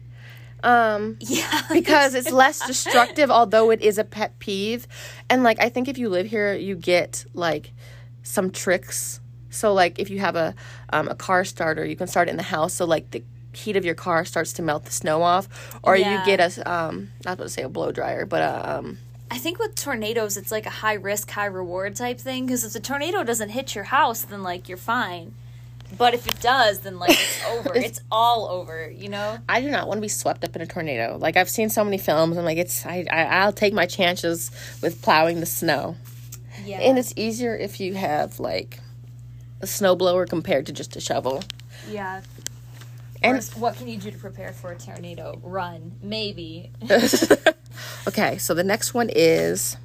um, 0.64 1.16
Yeah, 1.22 1.62
because 1.72 2.16
it's 2.16 2.32
less 2.32 2.66
destructive. 2.68 3.32
Although 3.32 3.72
it 3.72 3.82
is 3.82 3.98
a 3.98 4.04
pet 4.04 4.38
peeve, 4.40 4.88
and 5.30 5.42
like 5.44 5.60
I 5.62 5.70
think 5.70 5.88
if 5.88 5.98
you 5.98 6.10
live 6.10 6.28
here, 6.28 6.54
you 6.54 6.76
get 6.76 7.26
like 7.34 7.72
some 8.24 8.52
tricks. 8.52 9.22
So 9.50 9.74
like 9.74 10.00
if 10.00 10.10
you 10.10 10.20
have 10.20 10.36
a 10.36 10.54
um, 10.92 11.08
a 11.08 11.16
car 11.16 11.46
starter, 11.46 11.86
you 11.86 11.96
can 11.96 12.08
start 12.08 12.28
it 12.28 12.32
in 12.32 12.38
the 12.38 12.44
house. 12.44 12.74
So 12.74 12.84
like 12.86 13.12
the 13.12 13.24
heat 13.54 13.78
of 13.78 13.86
your 13.86 13.96
car 13.96 14.26
starts 14.26 14.54
to 14.54 14.62
melt 14.62 14.84
the 14.86 14.92
snow 14.92 15.24
off, 15.24 15.48
or 15.82 15.96
Yeah. 15.96 16.20
you 16.20 16.26
get 16.26 16.40
a 16.58 16.70
um, 16.72 17.10
not 17.24 17.36
about 17.36 17.44
to 17.46 17.50
say 17.50 17.62
a 17.64 17.70
blow 17.70 17.92
dryer, 17.94 18.26
but 18.26 18.42
a 18.42 18.78
um, 18.80 18.98
I 19.29 19.38
think 19.38 19.59
with 19.59 19.75
tornadoes, 19.75 20.37
it's 20.37 20.51
like 20.51 20.66
a 20.66 20.70
high 20.72 20.94
risk, 20.94 21.29
high 21.31 21.46
reward 21.46 21.96
type 21.96 22.20
thing. 22.20 22.46
Because 22.46 22.63
if 22.63 22.74
the 22.74 22.79
tornado 22.79 23.24
doesn't 23.24 23.50
hit 23.50 23.75
your 23.75 23.85
house, 23.85 24.22
then 24.24 24.42
like 24.44 24.70
you're 24.70 24.77
fine. 24.77 25.33
But 25.98 26.13
if 26.13 26.27
it 26.27 26.40
does, 26.42 26.79
then 26.79 26.98
like 27.00 27.11
it's 27.11 27.46
over. 27.50 27.75
it's 27.75 28.00
all 28.11 28.48
over. 28.50 28.90
You 28.90 29.09
know. 29.09 29.37
I 29.48 29.61
do 29.61 29.70
not 29.72 29.87
want 29.87 29.98
to 29.98 30.01
be 30.01 30.07
swept 30.07 30.44
up 30.44 30.55
in 30.55 30.61
a 30.61 30.66
tornado. 30.66 31.18
Like 31.20 31.37
I've 31.37 31.50
seen 31.50 31.70
so 31.70 31.83
many 31.83 31.98
films. 31.98 32.37
I'm 32.37 32.46
like, 32.46 32.57
it's 32.57 32.85
I, 32.85 33.05
I 33.11 33.24
I'll 33.24 33.53
take 33.53 33.74
my 33.74 33.85
chances 33.85 34.51
with 34.81 35.01
plowing 35.01 35.40
the 35.40 35.46
snow, 35.46 35.96
Yeah. 36.66 36.79
and 36.79 36.98
it's 36.98 37.13
easier 37.16 37.55
if 37.55 37.79
you 37.79 37.94
have 37.96 38.40
like 38.40 38.79
a 39.61 39.66
snowblower 39.66 40.27
compared 40.29 40.66
to 40.68 40.72
just 40.74 40.96
a 40.96 41.00
shovel. 41.01 41.44
yeah. 41.90 42.22
And- 43.22 43.44
what 43.56 43.75
can 43.75 43.88
you 43.88 43.98
do 43.98 44.12
to 44.12 44.18
prepare 44.18 44.53
for 44.53 44.72
a 44.72 44.77
tornado? 44.77 45.40
Run, 45.44 45.94
maybe. 46.01 46.72
okay, 48.08 48.38
so 48.38 48.53
the 48.53 48.64
next 48.64 48.94
one 48.94 49.10
is 49.14 49.77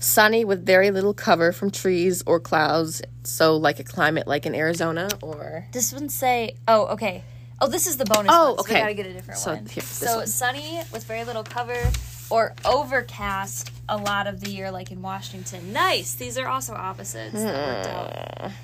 sunny 0.00 0.44
with 0.44 0.64
very 0.66 0.90
little 0.90 1.14
cover 1.14 1.52
from 1.52 1.70
trees 1.70 2.22
or 2.26 2.40
clouds. 2.40 3.02
So 3.24 3.56
like 3.56 3.78
a 3.78 3.84
climate 3.84 4.26
like 4.26 4.46
in 4.46 4.54
Arizona 4.54 5.08
or 5.22 5.66
This 5.72 5.92
one 5.92 6.08
say, 6.08 6.56
oh, 6.66 6.86
okay. 6.88 7.22
Oh, 7.60 7.68
this 7.68 7.86
is 7.86 7.96
the 7.96 8.04
bonus. 8.04 8.32
Oh, 8.34 8.54
one, 8.54 8.56
so 8.58 8.60
okay. 8.64 8.80
Gotta 8.80 8.94
get 8.94 9.06
a 9.06 9.12
different 9.12 9.38
So 9.38 9.54
one. 9.54 9.66
here, 9.66 9.82
so 9.84 10.16
one. 10.18 10.26
sunny 10.26 10.80
with 10.92 11.04
very 11.04 11.22
little 11.22 11.44
cover, 11.44 11.80
or 12.28 12.54
overcast 12.64 13.70
a 13.88 13.96
lot 13.96 14.26
of 14.26 14.40
the 14.40 14.50
year, 14.50 14.72
like 14.72 14.90
in 14.90 15.00
Washington. 15.00 15.72
Nice. 15.72 16.14
These 16.14 16.38
are 16.38 16.48
also 16.48 16.74
opposites 16.74 17.34
that 17.34 17.66
worked 17.68 17.86
out. 17.88 18.50
Hmm. 18.50 18.56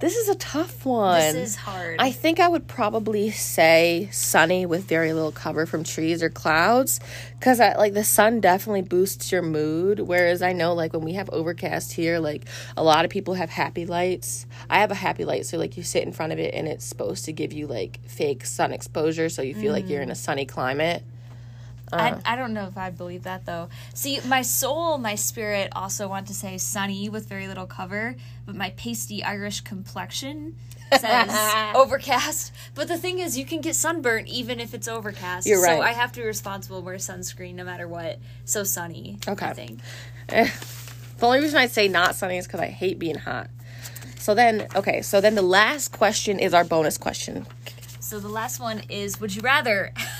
This 0.00 0.16
is 0.16 0.30
a 0.30 0.34
tough 0.36 0.86
one. 0.86 1.20
This 1.20 1.50
is 1.50 1.56
hard. 1.56 1.96
I 1.98 2.10
think 2.10 2.40
I 2.40 2.48
would 2.48 2.66
probably 2.66 3.30
say 3.30 4.08
sunny 4.10 4.64
with 4.64 4.84
very 4.84 5.12
little 5.12 5.30
cover 5.30 5.66
from 5.66 5.84
trees 5.84 6.22
or 6.22 6.30
clouds 6.30 7.00
because 7.38 7.60
I 7.60 7.74
like 7.76 7.92
the 7.92 8.02
sun 8.02 8.40
definitely 8.40 8.80
boosts 8.80 9.30
your 9.30 9.42
mood. 9.42 10.00
Whereas 10.00 10.40
I 10.40 10.54
know 10.54 10.72
like 10.72 10.94
when 10.94 11.02
we 11.02 11.12
have 11.12 11.28
overcast 11.30 11.92
here, 11.92 12.18
like 12.18 12.46
a 12.78 12.82
lot 12.82 13.04
of 13.04 13.10
people 13.10 13.34
have 13.34 13.50
happy 13.50 13.84
lights. 13.84 14.46
I 14.70 14.78
have 14.78 14.90
a 14.90 14.94
happy 14.94 15.26
light, 15.26 15.44
so 15.44 15.58
like 15.58 15.76
you 15.76 15.82
sit 15.82 16.02
in 16.02 16.12
front 16.12 16.32
of 16.32 16.38
it 16.38 16.54
and 16.54 16.66
it's 16.66 16.86
supposed 16.86 17.26
to 17.26 17.32
give 17.32 17.52
you 17.52 17.66
like 17.66 18.00
fake 18.06 18.46
sun 18.46 18.72
exposure, 18.72 19.28
so 19.28 19.42
you 19.42 19.54
feel 19.54 19.72
like 19.72 19.88
you're 19.88 20.00
mm. 20.00 20.04
in 20.04 20.10
a 20.10 20.16
sunny 20.16 20.46
climate. 20.46 21.02
I, 21.92 22.10
uh. 22.10 22.20
I 22.24 22.36
don't 22.36 22.52
know 22.54 22.66
if 22.66 22.76
I 22.76 22.90
believe 22.90 23.24
that 23.24 23.46
though. 23.46 23.68
See, 23.94 24.20
my 24.26 24.42
soul, 24.42 24.98
my 24.98 25.14
spirit 25.14 25.70
also 25.72 26.08
want 26.08 26.26
to 26.28 26.34
say 26.34 26.58
sunny 26.58 27.08
with 27.08 27.26
very 27.28 27.48
little 27.48 27.66
cover, 27.66 28.16
but 28.46 28.54
my 28.54 28.70
pasty 28.70 29.22
Irish 29.22 29.60
complexion 29.62 30.56
says 30.98 31.30
overcast. 31.74 32.52
But 32.74 32.88
the 32.88 32.98
thing 32.98 33.18
is, 33.18 33.38
you 33.38 33.44
can 33.44 33.60
get 33.60 33.74
sunburnt 33.74 34.28
even 34.28 34.60
if 34.60 34.74
it's 34.74 34.88
overcast. 34.88 35.46
You're 35.46 35.62
right. 35.62 35.76
So 35.76 35.82
I 35.82 35.92
have 35.92 36.12
to 36.12 36.20
be 36.20 36.26
responsible 36.26 36.82
wear 36.82 36.96
sunscreen 36.96 37.54
no 37.54 37.64
matter 37.64 37.88
what. 37.88 38.18
So 38.44 38.64
sunny. 38.64 39.18
Okay. 39.26 39.46
I 39.46 39.52
think. 39.52 39.80
Eh. 40.28 40.50
The 41.18 41.26
only 41.26 41.40
reason 41.40 41.58
I 41.58 41.66
say 41.66 41.86
not 41.86 42.14
sunny 42.14 42.38
is 42.38 42.46
because 42.46 42.60
I 42.60 42.68
hate 42.68 42.98
being 42.98 43.18
hot. 43.18 43.50
So 44.18 44.34
then, 44.34 44.66
okay, 44.74 45.02
so 45.02 45.20
then 45.20 45.34
the 45.34 45.42
last 45.42 45.92
question 45.92 46.38
is 46.38 46.54
our 46.54 46.64
bonus 46.64 46.96
question. 46.98 47.46
So 48.00 48.18
the 48.18 48.28
last 48.28 48.58
one 48.58 48.82
is: 48.88 49.20
Would 49.20 49.34
you 49.36 49.42
rather 49.42 49.92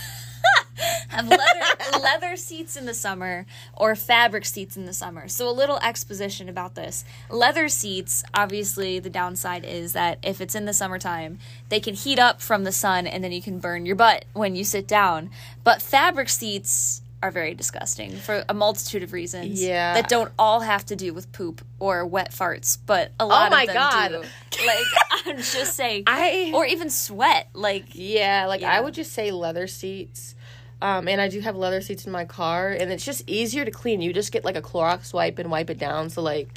have 1.08 1.28
leather 1.28 1.98
leather 2.00 2.36
seats 2.36 2.76
in 2.76 2.86
the 2.86 2.94
summer 2.94 3.46
or 3.76 3.94
fabric 3.94 4.44
seats 4.44 4.76
in 4.76 4.86
the 4.86 4.92
summer? 4.92 5.28
So 5.28 5.48
a 5.48 5.52
little 5.52 5.78
exposition 5.78 6.48
about 6.48 6.74
this: 6.74 7.04
leather 7.28 7.68
seats. 7.68 8.22
Obviously, 8.34 8.98
the 8.98 9.10
downside 9.10 9.64
is 9.64 9.92
that 9.92 10.18
if 10.22 10.40
it's 10.40 10.54
in 10.54 10.64
the 10.64 10.72
summertime, 10.74 11.38
they 11.68 11.80
can 11.80 11.94
heat 11.94 12.18
up 12.18 12.40
from 12.40 12.64
the 12.64 12.72
sun, 12.72 13.06
and 13.06 13.22
then 13.22 13.32
you 13.32 13.42
can 13.42 13.58
burn 13.58 13.86
your 13.86 13.96
butt 13.96 14.24
when 14.32 14.54
you 14.56 14.64
sit 14.64 14.86
down. 14.88 15.30
But 15.64 15.82
fabric 15.82 16.28
seats 16.28 17.02
are 17.22 17.30
very 17.30 17.52
disgusting 17.52 18.16
for 18.16 18.42
a 18.48 18.54
multitude 18.54 19.02
of 19.02 19.12
reasons. 19.12 19.62
Yeah. 19.62 19.92
that 19.92 20.08
don't 20.08 20.32
all 20.38 20.60
have 20.60 20.86
to 20.86 20.96
do 20.96 21.12
with 21.12 21.30
poop 21.32 21.60
or 21.78 22.06
wet 22.06 22.30
farts, 22.32 22.78
but 22.86 23.12
a 23.20 23.26
lot 23.26 23.48
Oh 23.48 23.54
my 23.54 23.62
of 23.64 23.66
them 23.66 23.76
God. 23.76 24.08
do. 24.08 24.22
Like 24.66 25.26
I'm 25.26 25.36
just 25.36 25.74
saying, 25.76 26.04
I- 26.06 26.50
or 26.54 26.64
even 26.64 26.88
sweat. 26.88 27.48
Like 27.52 27.84
Yeah, 27.92 28.46
like 28.46 28.62
Yeah. 28.62 28.72
I 28.72 28.80
would 28.80 28.94
just 28.94 29.12
say 29.12 29.30
leather 29.32 29.66
seats. 29.66 30.34
Um, 30.82 31.08
and 31.08 31.20
I 31.20 31.28
do 31.28 31.40
have 31.40 31.56
leather 31.56 31.80
seats 31.80 32.06
in 32.06 32.12
my 32.12 32.24
car, 32.24 32.70
and 32.70 32.90
it's 32.90 33.04
just 33.04 33.28
easier 33.28 33.64
to 33.64 33.70
clean. 33.70 34.00
You 34.00 34.12
just 34.12 34.32
get 34.32 34.44
like 34.44 34.56
a 34.56 34.62
Clorox 34.62 35.12
wipe 35.12 35.38
and 35.38 35.50
wipe 35.50 35.68
it 35.68 35.78
down. 35.78 36.10
So 36.10 36.22
like, 36.22 36.48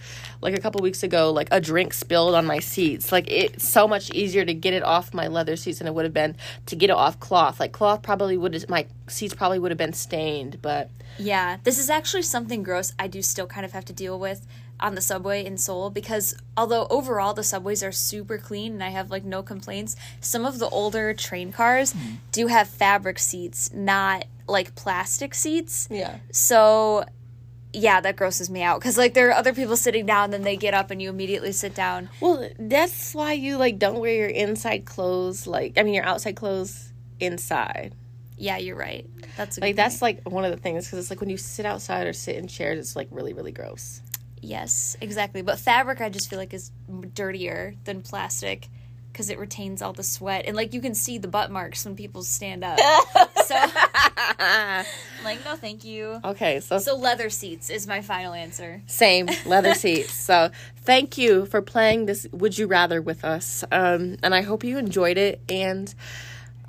like 0.42 0.56
a 0.58 0.62
couple 0.62 0.82
weeks 0.82 1.04
ago, 1.04 1.32
like 1.32 1.50
a 1.52 1.60
drink 1.60 1.94
spilled 1.94 2.36
on 2.36 2.46
my 2.46 2.60
seats. 2.60 3.12
Like 3.12 3.30
it's 3.30 3.68
so 3.68 3.88
much 3.88 4.12
easier 4.12 4.46
to 4.46 4.54
get 4.54 4.74
it 4.74 4.84
off 4.84 5.14
my 5.14 5.28
leather 5.28 5.56
seats 5.56 5.80
than 5.80 5.88
it 5.88 5.94
would 5.94 6.06
have 6.06 6.14
been 6.14 6.36
to 6.68 6.76
get 6.76 6.90
it 6.90 6.96
off 6.96 7.20
cloth. 7.20 7.60
Like 7.60 7.72
cloth 7.74 8.02
probably 8.02 8.38
would 8.38 8.70
my 8.70 8.86
seats 9.08 9.34
probably 9.34 9.60
would 9.60 9.72
have 9.72 9.78
been 9.78 9.94
stained, 9.94 10.62
but 10.62 10.90
Yeah, 11.18 11.58
this 11.64 11.78
is 11.78 11.90
actually 11.90 12.24
something 12.24 12.64
gross 12.64 12.94
I 12.98 13.08
do 13.08 13.22
still 13.22 13.48
kind 13.48 13.66
of 13.66 13.74
have 13.74 13.86
to 13.86 13.94
deal 13.94 14.18
with 14.18 14.48
on 14.84 14.96
the 14.96 15.02
subway 15.02 15.44
in 15.44 15.58
Seoul 15.58 15.90
because 15.90 16.36
although 16.58 16.86
overall 16.90 17.34
the 17.34 17.44
subways 17.44 17.82
are 17.82 17.92
super 17.92 18.38
clean 18.38 18.74
and 18.74 18.84
I 18.84 18.90
have 18.90 19.10
like 19.10 19.24
no 19.24 19.42
complaints, 19.42 19.96
some 20.20 20.46
of 20.46 20.60
the 20.60 20.68
older 20.70 21.14
train 21.14 21.52
cars 21.52 21.94
hmm. 21.94 22.16
do 22.32 22.48
have 22.48 22.68
fabric 22.68 23.18
seats, 23.18 23.72
not 23.74 24.26
like 24.48 24.76
plastic 24.76 25.34
seats. 25.34 25.88
yeah, 25.90 26.18
So 26.32 27.06
yeah, 27.72 28.02
that 28.02 28.18
grosses 28.18 28.50
me 28.50 28.62
out 28.62 28.80
because 28.80 28.98
like 28.98 29.14
there 29.14 29.30
are 29.30 29.34
other 29.34 29.54
people 29.54 29.78
sitting 29.78 30.06
down, 30.06 30.32
then 30.32 30.44
they 30.44 30.58
get 30.58 30.74
up 30.74 30.92
and 30.92 31.02
you 31.02 31.10
immediately 31.10 31.54
sit 31.54 31.74
down. 31.74 32.10
Well, 32.20 32.50
that's 32.60 33.16
why 33.16 33.34
you 33.34 33.58
like 33.58 33.80
don't 33.80 34.00
wear 34.00 34.14
your 34.14 34.28
inside 34.28 34.86
clothes 34.86 35.48
like 35.48 35.78
I 35.78 35.84
mean 35.84 35.94
your 35.94 36.06
outside 36.06 36.36
clothes 36.36 36.92
inside. 37.20 37.96
Yeah, 38.38 38.58
you're 38.58 38.76
right. 38.76 39.10
That's 39.38 39.58
Like 39.60 39.76
that's 39.76 40.02
like 40.02 40.30
one 40.30 40.44
of 40.44 40.52
the 40.52 40.58
things 40.58 40.86
because 40.86 41.00
it's 41.00 41.10
like 41.10 41.22
when 41.22 41.30
you 41.30 41.38
sit 41.38 41.66
outside 41.66 42.06
or 42.06 42.14
sit 42.14 42.36
in 42.36 42.48
chairs, 42.48 42.78
it's 42.80 42.96
like 42.96 43.08
really 43.12 43.34
really 43.34 43.54
gross. 43.54 44.02
Yes, 44.44 44.96
exactly. 45.02 45.42
But 45.42 45.60
fabric, 45.60 46.02
I 46.02 46.10
just 46.10 46.30
feel 46.30 46.40
like 46.40 46.54
is 46.54 46.72
dirtier 47.14 47.76
than 47.86 48.02
plastic 48.02 48.68
because 49.12 49.30
it 49.30 49.38
retains 49.38 49.84
all 49.84 49.94
the 49.94 50.02
sweat 50.02 50.46
and 50.48 50.56
like 50.56 50.74
you 50.74 50.82
can 50.82 50.96
see 50.96 51.20
the 51.20 51.28
butt 51.28 51.52
marks 51.52 51.86
when 51.86 51.96
people 51.96 52.24
stand 52.24 52.64
up. 52.64 52.80
so, 53.46 53.54
like, 55.24 55.46
no, 55.46 55.56
thank 55.56 55.84
you. 55.84 56.20
Okay, 56.26 56.60
so, 56.60 56.80
So 56.80 56.96
leather 56.98 57.30
seats 57.30 57.70
is 57.70 57.86
my 57.88 58.02
final 58.02 58.34
answer. 58.34 58.82
same 58.88 59.30
leather 59.46 59.74
seats. 59.76 60.14
So 60.14 60.50
thank 60.78 61.18
you 61.18 61.46
for 61.46 61.62
playing 61.62 62.08
this 62.08 62.28
Would 62.32 62.58
You 62.58 62.66
Rather 62.66 63.02
with 63.02 63.24
us, 63.24 63.64
um, 63.72 64.18
and 64.24 64.34
I 64.34 64.42
hope 64.42 64.64
you 64.64 64.80
enjoyed 64.80 65.18
it. 65.20 65.42
And 65.48 65.94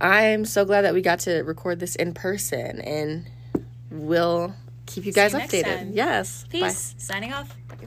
I'm 0.00 0.44
so 0.44 0.66
glad 0.66 0.82
that 0.82 0.92
we 0.92 1.00
got 1.00 1.20
to 1.20 1.42
record 1.42 1.80
this 1.80 1.96
in 1.96 2.12
person, 2.12 2.80
and 2.80 3.26
we'll 3.90 4.54
keep 4.86 5.04
you 5.04 5.12
guys 5.12 5.34
updated. 5.34 5.64
time. 5.64 5.90
Yes, 5.92 6.44
Bye. 6.44 6.48
Peace. 6.50 6.94
Signing 6.98 7.32
off. 7.32 7.54
Bye. 7.68 7.86